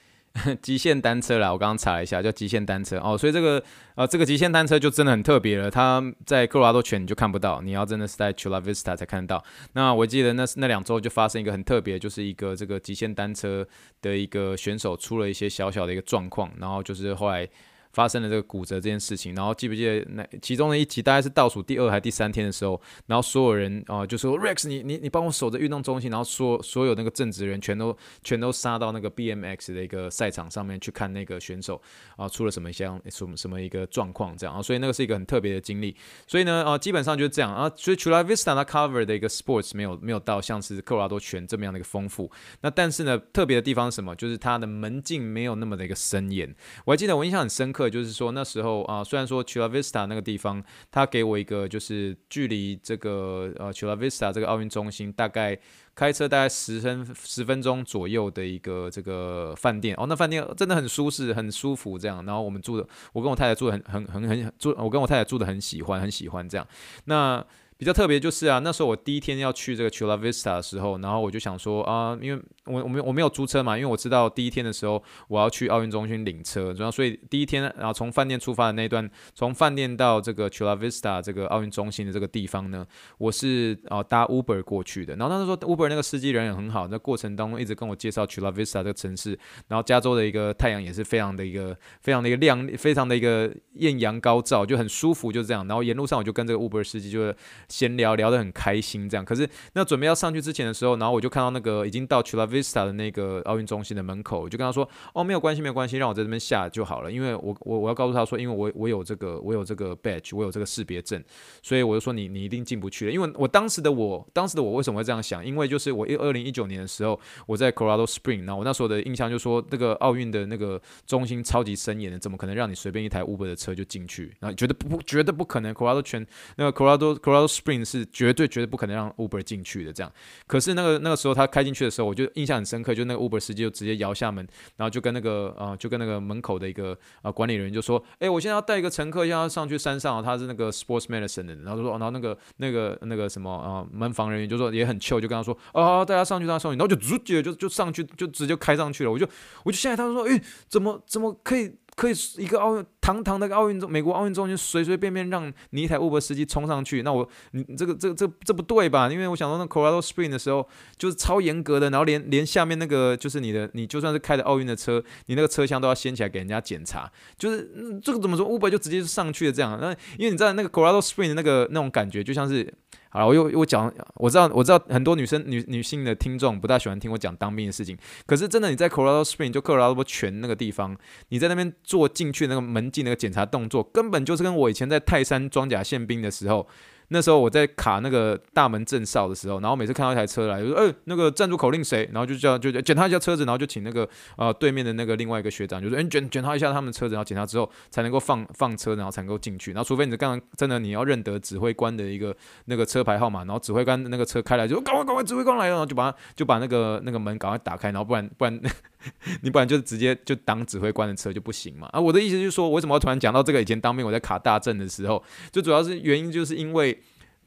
[0.62, 3.62] 极限单车啦，我刚刚查了一下，叫极限单车哦，所以这个
[3.94, 9.44] 呃，这个极限单车就真的很特别了，它在科罗拉多犬你就看不到，你要真的是在 Chula Vista 才看得到。
[9.72, 13.66] 那我记得那那两周就发生一个很特别，就是一个这个极限单车
[14.02, 17.48] 的一个选手出了一些小小的一个状况，然后就是后来。
[17.96, 31.80] 发生了这个骨折这件事情，然后记不记得那其中的一集大概是倒数第二还是第三天的时候，然后所有人啊、呃、就说 Rex 你你你帮我守着运动中心，然后所所有那个正职人全都全都杀到那个 BMX 的一个赛场上面去看那个选手
[32.16, 42.30] 啊、出了什么像什么什么一个状况这样啊，所以那个是一个很特别的经历，所以呢啊、基本上就是这样啊，所以除了 Vista 它 cover 的一个 sports 没有没有到像是科罗拉多泉这么样的一个丰富，
[42.60, 44.14] 那但是呢特别的地方是什么？
[44.16, 46.54] 就是它的门禁没有那么的一个森严，
[46.84, 48.76] 我还记得我印象很深刻，就是说那时候。
[48.86, 55.58] 啊，虽然说 Chula Vista 那个地方，他给我一个就是距离这个呃 Chula Vista 这个奥运中心大概
[55.94, 62.24] 开车大概十分十分钟左右的一个这个饭店哦，那饭店真的很舒适，很舒服这样。
[62.24, 66.66] 然后我们住的，我跟我太太住的很很很很住，我跟我太太住的很喜欢，很喜欢这样。
[67.06, 67.44] 那
[67.78, 82.86] 比较特别就是啊，那时候我第一天要去这个 Chula Vista 的时候，然后我就想说啊，因为我我没我没有租车嘛，因为我知道第一天的时候我要去奥运中心领车，然后所以第一天然后从饭店出发的那一段，从饭店到这个 Chula Vista 这个奥运中心的这个地方呢，
[83.18, 85.14] 我是啊搭 Uber 过去的。
[85.16, 95.68] 然后那时候 Uber 那个司机人也很好，那过程当中一直跟我介绍 Chula Vista 这个城市，然后加州的一个太阳也是非常的一个非常的一个亮，非常的一个艳阳高照，就很舒服，就这样。
[95.68, 97.36] 然后沿路上我就跟这个 Uber 司机就是
[97.68, 99.24] 闲聊聊得很开心这样。
[99.24, 111.22] 可是那准备要上去之前的时候，然后我就看到那个已经到 Chula Vista 的那个奥运中心的门口，我就跟他说：“哦，没有关系，没有关系，让我在这边下就好了。”因为我我我要告诉他说，因为我我有这个我有这个 badge，我有这个识别证，
[111.62, 113.12] 所以我就说你你一定进不去了。
[113.12, 115.44] 因为我当时的我当时的我为什么会这样想？
[115.44, 124.34] 因为就是我一二零一九年的时候，我在 Colorado Spring，然后我那时候的印象就说，那个奥运的那个中心超级森严的，怎么可能让你随便一台 Uber 的车就进去？
[124.40, 129.92] 然后觉得不绝对不可能，Colorado 全那个 Colorado Colorado Spring 是绝对绝对不可能让 Uber 进去的。
[129.92, 130.12] 这样，
[130.46, 134.46] 可是那个那个时候他开进去的时候，我就印象很深刻，就那个 Uber 司机就直接摇下门，
[134.76, 149.10] 然后就跟那个呃就跟那个门口的一个呃管理人员就说：“哎，我现在要带一个乘客，要上去山上，他是那个 Sports Medicine 的。”然后就说，然后那个那个那个什么呃门房人员就说也很 Q，就跟他说：“哦，大家上去，大家上去。”然后就直接就就上去，就直接开上去了。
[149.10, 149.26] 我就
[149.64, 159.10] 我就现在他说：“哎，怎么怎么可以？”可以一个奥运堂堂的奥运中美国奥运中心随随便便让你一台 Uber 司机冲上去，那我你这个这个这这不对吧？
[159.10, 160.68] 因为我想说那 Colorado Spring 的时候
[160.98, 169.78] 就是超严格的，然后连连下面那个就是你的你就算是开的奥运的车，你那个车厢都要掀起来给人家检查，就是、这个怎么说 Uber 就直接就上去了这样？
[169.80, 172.72] 那因为你知道那个 Colorado Spring 的那个那种感觉就像是。
[173.08, 177.96] 好了，我又我讲，我知道我知道很多女生女女性的听众不大喜欢听我讲当兵的事情，
[178.26, 180.96] 可是真的你在 Colorado Spring 就科罗拉多泉那个地方，
[181.28, 186.66] 你在那边做进去那个门禁那个检查动作，根本就是跟我以前在泰山装甲宪兵的时候。
[187.08, 199.72] 那时候我在卡那个大门正哨的时候，然后每次看到一台车来，就说：“哎、那个站住口令谁？”然后就叫就检查一下车子，然后就请那个呃对面的那个另外一个学长，就说：“哎、欸，检检查一下他们车子，然后检查之后才能够放放车，然后才能够进去。
[199.72, 202.34] 然后除非你刚刚真的你要认得指挥官的一个
[202.64, 208.60] 那个车牌号码，然后指挥官那个车开来就赶快赶快指挥官来了，然后就把就把那个那个门赶快打开，然后不然不然
[209.42, 211.88] 你不然就是直接就当指挥官的车就不行嘛。
[211.92, 213.60] 啊，我的意思就是说，为什么要突然讲到这个？
[213.62, 216.98] 以前当兵我在卡大阵的时候，就主要是原因就是因为。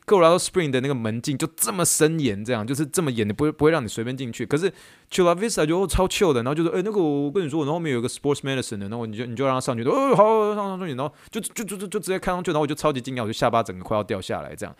[0.05, 4.43] Colorado Spring 的那个门禁就这么森严，这样就是这么严的，不会不会让你随便进去。
[4.43, 4.67] 可是
[5.11, 14.75] Chula Vista 就超 Q 的，然后就说，哎、那个我跟你说，我后面有个 Sports Medicine 的，然后你就你就让他上去，哦、好，好，上上去，然后就就就就就直接开上去，然后我就超级惊讶，我就下巴整个快要掉下来这样。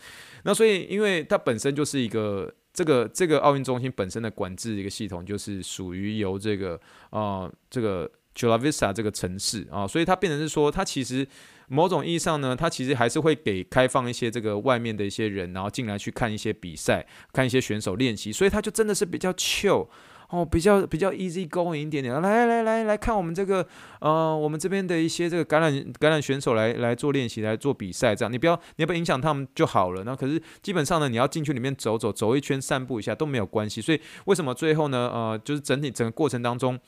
[0.46, 11.28] 那所以，因为它本身就是一个这个这个奥运中心本身的管制一个系统，就是属于由这个、呃、这个 Chula Vista 这个城市啊、所以它变成是说，它其实。
[11.72, 19.88] 某种意义上呢，它其实还是会给开放一些这个外面的一些人，然后进来去看一些比赛，看一些选手练习，所以它就真的是比较 chill
[20.30, 22.22] 哦，比较比较 easy going 一点点。
[22.22, 23.66] 来来来来看我们这个
[24.00, 30.04] 呃，我们这边的一些这个橄榄橄榄选手来来做练习，来做比赛，这样你不要你要不要影响他们就好了。
[30.04, 33.82] 那可是基本上呢，你要进去里面走走，走一圈，散步一下都没有关系。
[33.82, 35.10] 所以为什么最后呢？
[35.12, 36.80] 呃，就是整体整个过程当中。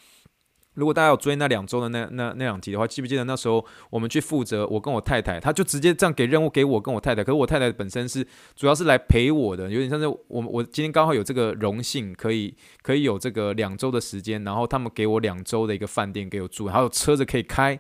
[0.76, 7.24] 如果大家有追那两周的那那那两集的话，记不记得那时候我们去负责，我跟我太太，他就直接这样给任务给我跟我太太。
[7.24, 17.78] 可是我太太本身是主要是来陪我的，有点像是我我今天刚好有这个荣幸，可以可以有这个两周的时间，然后他们给我两周的一个饭店给我住，还有车子可以开。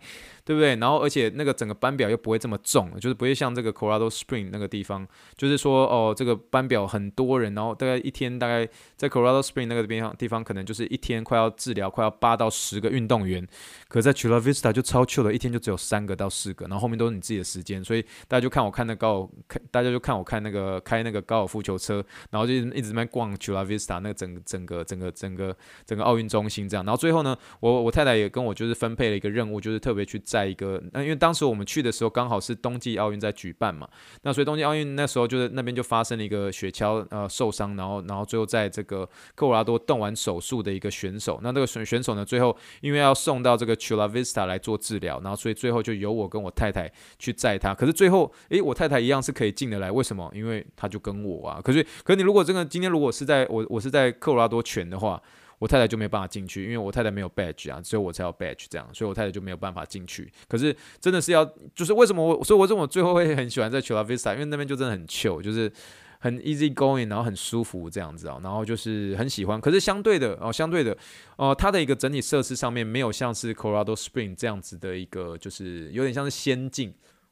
[0.51, 0.75] 对不对？
[0.75, 13.47] 然后而且那个整个班表又不会这么重，就是不会像这个 Colorado Spring 那个地方，就是说哦，这个班表很多人，然后大概一天大概在 Colorado Spring 那个地方地方可能就是一天快要治疗快要八到十个运动员，
[13.87, 33.87] 可在 Chula Vista 就超 chill 了，一天就只有三个到四个，然后后面都是你自己的时间，所以大家就看我看那高看大家就看我看那个开那个高尔夫球车，然后就一直在逛 Chula Vista 那个整整个整个整个整个奥运中心这样，然后最后呢，我我太太也跟我就是分配了一个任务，就是特别去在在一个，那因为当时我们去的时候刚好是冬季奥运在举办嘛，
[34.23, 50.31] 那所以冬季奥运那时候就是那边就发生了一个雪橇呃受伤，然后然后最后在这个科罗拉多动完手术的一个选手，那这个选选手呢最后因为要送到这个 Chula Vista 来做治疗，然后所以最后就由我跟我太太去载他，可是最后诶我太太一样是可以进得来，为什么？
[50.33, 55.21] 因为他就跟我啊，可是可是你如果真的今天如果是在我我是在科罗拉多泉的话。
[55.61, 60.27] 我太太就没办法进去，因为我太太没有 badge 啊，只有我才有 badge 这样，所以我太太就没有办法进去。
[60.47, 61.45] 可是真的是要，
[61.75, 65.71] 就是为什么我，所以我说我最后会很喜欢在 Chula Vista，因为那边就真的很 chill，就是
[66.17, 69.61] 很 easy going，然后很舒服这样子啊，然后就是很喜欢。
[69.61, 70.97] 可是相对的哦，相对的
[71.35, 76.91] 哦，它的一个整体设施上面没有像是 Colorado Spring 这样子的一个，就是有点像是仙境。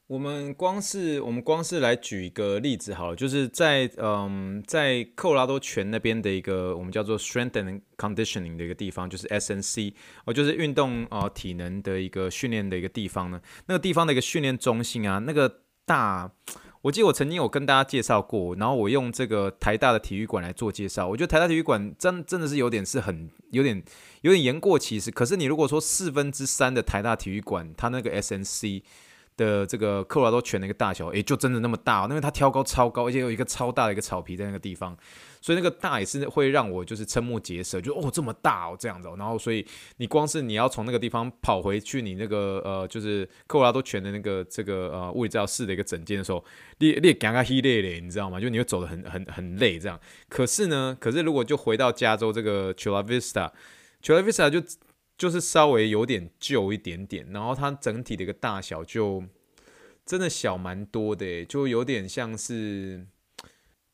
[0.09, 9.93] 我们光是我们光是来举一个例子好了，就是在嗯，在科罗拉多泉那边的一个我们叫做 Strength and Conditioning 的一个地方，就是 SNC
[10.25, 13.39] 哦，就是运动啊、呃、体能的一个训练的一个地方呢。
[13.67, 16.31] 那个地方的一个训练中心啊，那个大，
[16.81, 21.07] 我记得我曾经有跟大家介绍过，然后我用这个台大的体育馆来做介绍。
[21.07, 23.83] 我觉得台大体育馆真真的是有点是很有点
[24.21, 25.11] 有点言过其实。
[25.11, 28.81] 可是你如果说四分之三的台大体育馆，它那个 SNC。
[29.39, 34.95] 的这个科罗拉多泉的一个大小，也，就真的那么大，因为它挑高超高，而且有一个超大的一个草皮在那个地方。
[35.41, 39.65] 所以那个大也是会让我就是瞠目结舌，就哦这么大哦这样子，哦，然后所以
[39.95, 46.43] 你光是你要从那个地方跑回去你那个呃就是科罗拉多泉的那个这个呃物理治疗室的一个整间的时候，
[46.79, 48.37] 你你刚刚累累你知道吗？
[48.37, 49.97] 就你会走得很很很累这样。
[50.27, 54.61] 可是呢，可是如果就回到加州这个 Chula Vista，Chula Vista 就
[55.19, 59.23] 就是稍微有点旧一点点，然后它整体的一个大小就
[60.03, 63.05] 真的小蛮多的，就有点像是。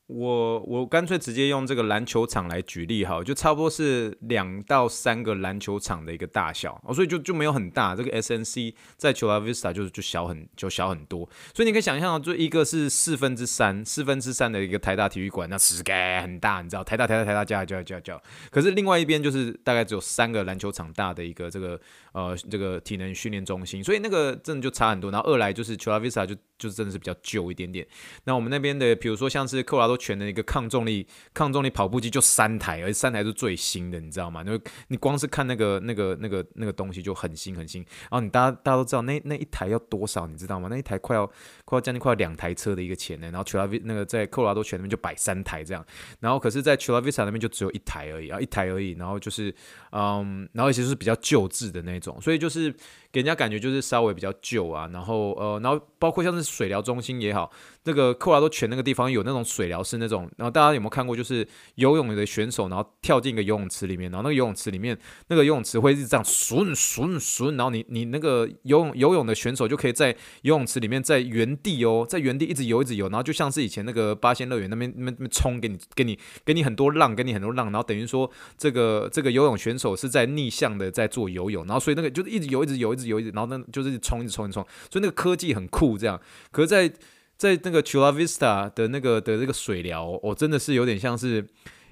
[0.06, 7.96] 我我干脆直接用这个篮球场来举例哈，就差不多是两到三个篮球场的一个大小哦，所以就就没有很大。
[7.96, 18.22] 这个 SNC 在 Chula Vista 就就小很就小很多，所以你可以想象，就一个是四分之三四分之三的一个台大体育馆，那实该很大，你知道，台大台大台大叫叫叫叫。
[18.52, 21.80] 可是另外一边就是大概只有三个篮球场大的一个这个
[22.12, 25.10] 呃这个体能训练中心，所以那个真的就差很多。
[25.10, 27.84] 然后二来就是 Chula Vista 就就真的是比较旧一点点。
[28.22, 29.95] 那我们那边的，比如说像是科罗拉多。
[29.96, 34.44] 全的一个抗重力抗重力跑步机就三台，而三台是最新的，你知道吗？
[34.44, 37.82] 就你光是看那个那个那个那个东西就很新很新。
[38.02, 40.68] 然后你大家大家都知道那那一台要多少，你知道吗？
[40.70, 41.26] 那一台快要
[41.64, 43.30] 快要将近快要两台车的一个钱呢。
[43.30, 45.84] 然后 Chula Vista 那个在科罗拉多泉那边就摆三台这样，
[46.20, 48.92] 然后可是，在 c h 维 l 那边就只有一台而已啊，一台而已。
[48.92, 49.54] 然后就是
[49.92, 52.74] 嗯，然后而且是比较旧制的那种，所以就是。
[53.16, 57.50] 给人家感觉就是稍微比较旧啊，然后呃，然后包括像是水疗中心也好，
[57.84, 61.16] 那个科罗拉多泉那个地方有那种水疗室那种，然后大家有没有看过？
[61.16, 64.98] 就是游泳的选手，然后跳进一个游泳池里面，然后那个游泳池里面
[65.28, 86.20] 那个游泳池会一直这样顺顺顺，然后你你那个游泳游泳的选手就可以在游泳池里面在原地哦，在原地一直游一直游，然后就像是以前那个八仙乐园那边那边那边冲，给你给你给你很多浪，给你很多浪，然后等于说这个这个游泳选手是在逆向的在做游泳，然后所以那个就是一直游一直游一直有一点，然后呢就是冲一直冲一直冲，所以那个科技很酷这样。
[86.50, 86.88] 可是在，
[87.36, 91.46] 在在那个 Chula Vista 的那个的那个水疗，我真的是有点像是，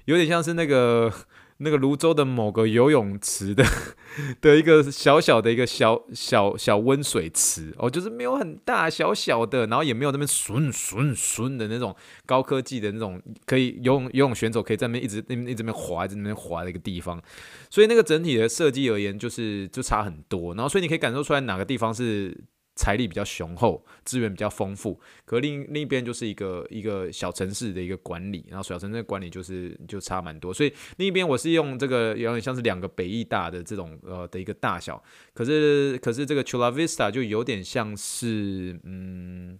[0.05, 1.11] 有点像是那个
[1.57, 3.63] 那个泸州的某个游泳池的
[4.41, 11.95] 的一个小小的一个小小小温水池哦，就是没有很大，小小的，然后也没有那边顺顺顺的那种
[12.25, 17.21] 高科技的那种可以游泳游泳选手可以在那边一直那边一直那边滑在那边滑的一个地方。
[17.69, 20.53] 所以那个整体的设计而言，就是就差很多。
[20.55, 22.37] 然后，所以你可以感受出来哪个地方是
[22.75, 24.99] 财力比较雄厚，资源比较丰富。
[25.23, 30.53] 可另另一边就是一个一个小城市的一个管理，然后小城市的管理就是就差蛮多。
[30.53, 35.01] 所以另一边我是用这个有点像是两个北艺大的这种呃的一个大小，
[35.33, 39.57] 可是可是这个 Chula Vista 就有点像是嗯，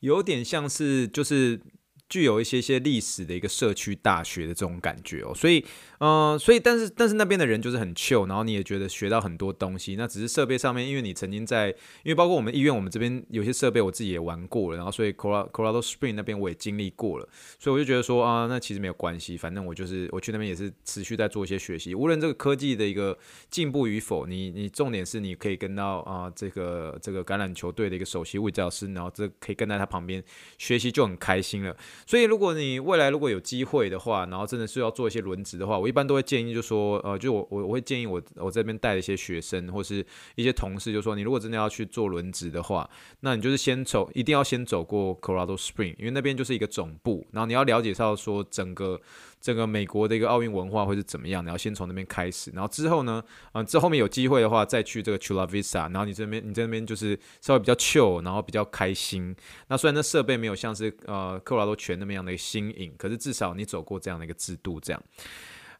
[0.00, 1.60] 有点像是就是
[2.08, 5.64] 具有一些些历史的一个社区大学的这种感觉哦，所以。
[6.00, 9.96] 嗯、所以但是但是那边的人就是很 chill，然后你也觉得学到很多东西。
[9.96, 11.70] 那只是设备上面，因为你曾经在，
[12.04, 17.28] 因为包括我们医院，我们这边有些设备我自己也玩过了，然后所以 Colorado Spring 那边我也经历过了，
[17.58, 21.96] 所以我就觉得说啊，那其实没有关系，反正我就是我去那边也是持续在做一些学习。
[21.96, 23.18] 无论这个科技的一个
[23.50, 30.22] 进步与否，你你重点是你可以跟到啊这个这个橄榄球队的一个首席物理治疗师，然后这可以跟在他旁边
[30.58, 31.76] 学习就很开心了。
[32.06, 35.87] 所以如果你未来如果有机会的话，然后真的是要做一些轮值的话，我。
[35.88, 40.04] 一般都会建议，就说，呃，就我我我会建议我我这边带一些学生或是
[40.36, 42.88] 一些同事，就说，你如果真的要去做轮值的话，
[43.20, 49.00] 那你就是先走，一定要先走过 Colorado Spring，因为那边就是一个总部，然后你要了解到说整个
[49.40, 53.22] 整个美国的一个奥运文化会是怎么样，你要先从那边开始，然后之后呢，
[53.52, 59.34] 嗯、呃，之后面有机会的话再去这个 Chula Vista，然后你这边你在那边就是稍微比较 chill，然后比较开心。
[59.68, 65.02] 那虽然那设备没有像是呃科罗拉多泉那么样的新颖，可是至少你走过这样的一个制度，这样。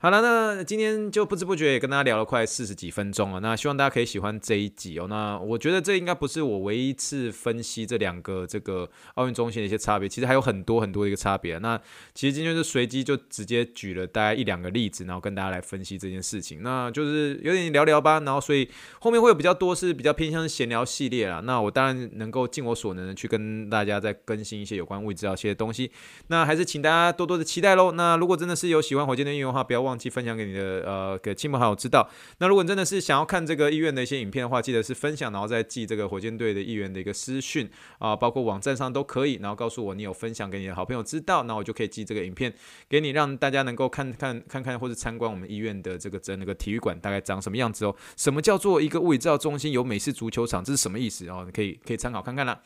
[0.01, 3.40] 好了，那今天就不知不觉也跟大家聊了快四十几分钟了。
[3.40, 5.09] 那希望大家可以喜欢这一集哦。
[5.09, 11.59] 那我觉得这应该不是我唯一一次分析这两个这个奥运中心的一些差别，其实还有很多很多的一个差别。
[11.59, 11.76] 那
[12.14, 16.62] 其实今天就随机就直接举了大概一两个例子，然后跟大家来分析这件事情。
[16.62, 18.20] 那就是有点聊聊吧。
[18.20, 18.70] 然后所以
[19.01, 21.40] 后面会有比较多是比较偏向闲聊系列啦。
[21.40, 25.90] 那我当然能够尽我所能的去跟大家再更新一些有关物理治疗系的东西。
[26.28, 27.90] 那还是请大家多多的期待喽。
[27.90, 29.88] 那如果真的是有喜欢火箭的运用的话，不要忘。
[29.89, 32.09] 忘记分享给你的呃，给亲朋好友知道。
[32.39, 37.68] 那如果你真的是想要看这个医院的一些影片的话，记得是分享，然后再寄这个火箭队的议员的一个私讯
[37.99, 42.53] 啊，包括网站上都可以，然后告诉我你有分享给你的好朋友知道，那我就可以寄这个影片
[42.89, 47.97] 给你，让大家能够看看看看或者参观我们医院的这个整个体育馆大概长什么样子哦。
[48.16, 50.62] 什么叫做一个物理治疗中心有美式足球场？
[50.62, 51.43] 这是什么意思哦？
[51.47, 52.61] 你可以可以参考看看啦。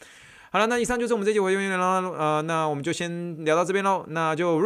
[0.51, 4.61] 好了，那以上就是我们这期火箭队了，呃，那我们就先聊到这边喽，那就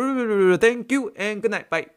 [0.57, 1.95] Thank you and good night，bye。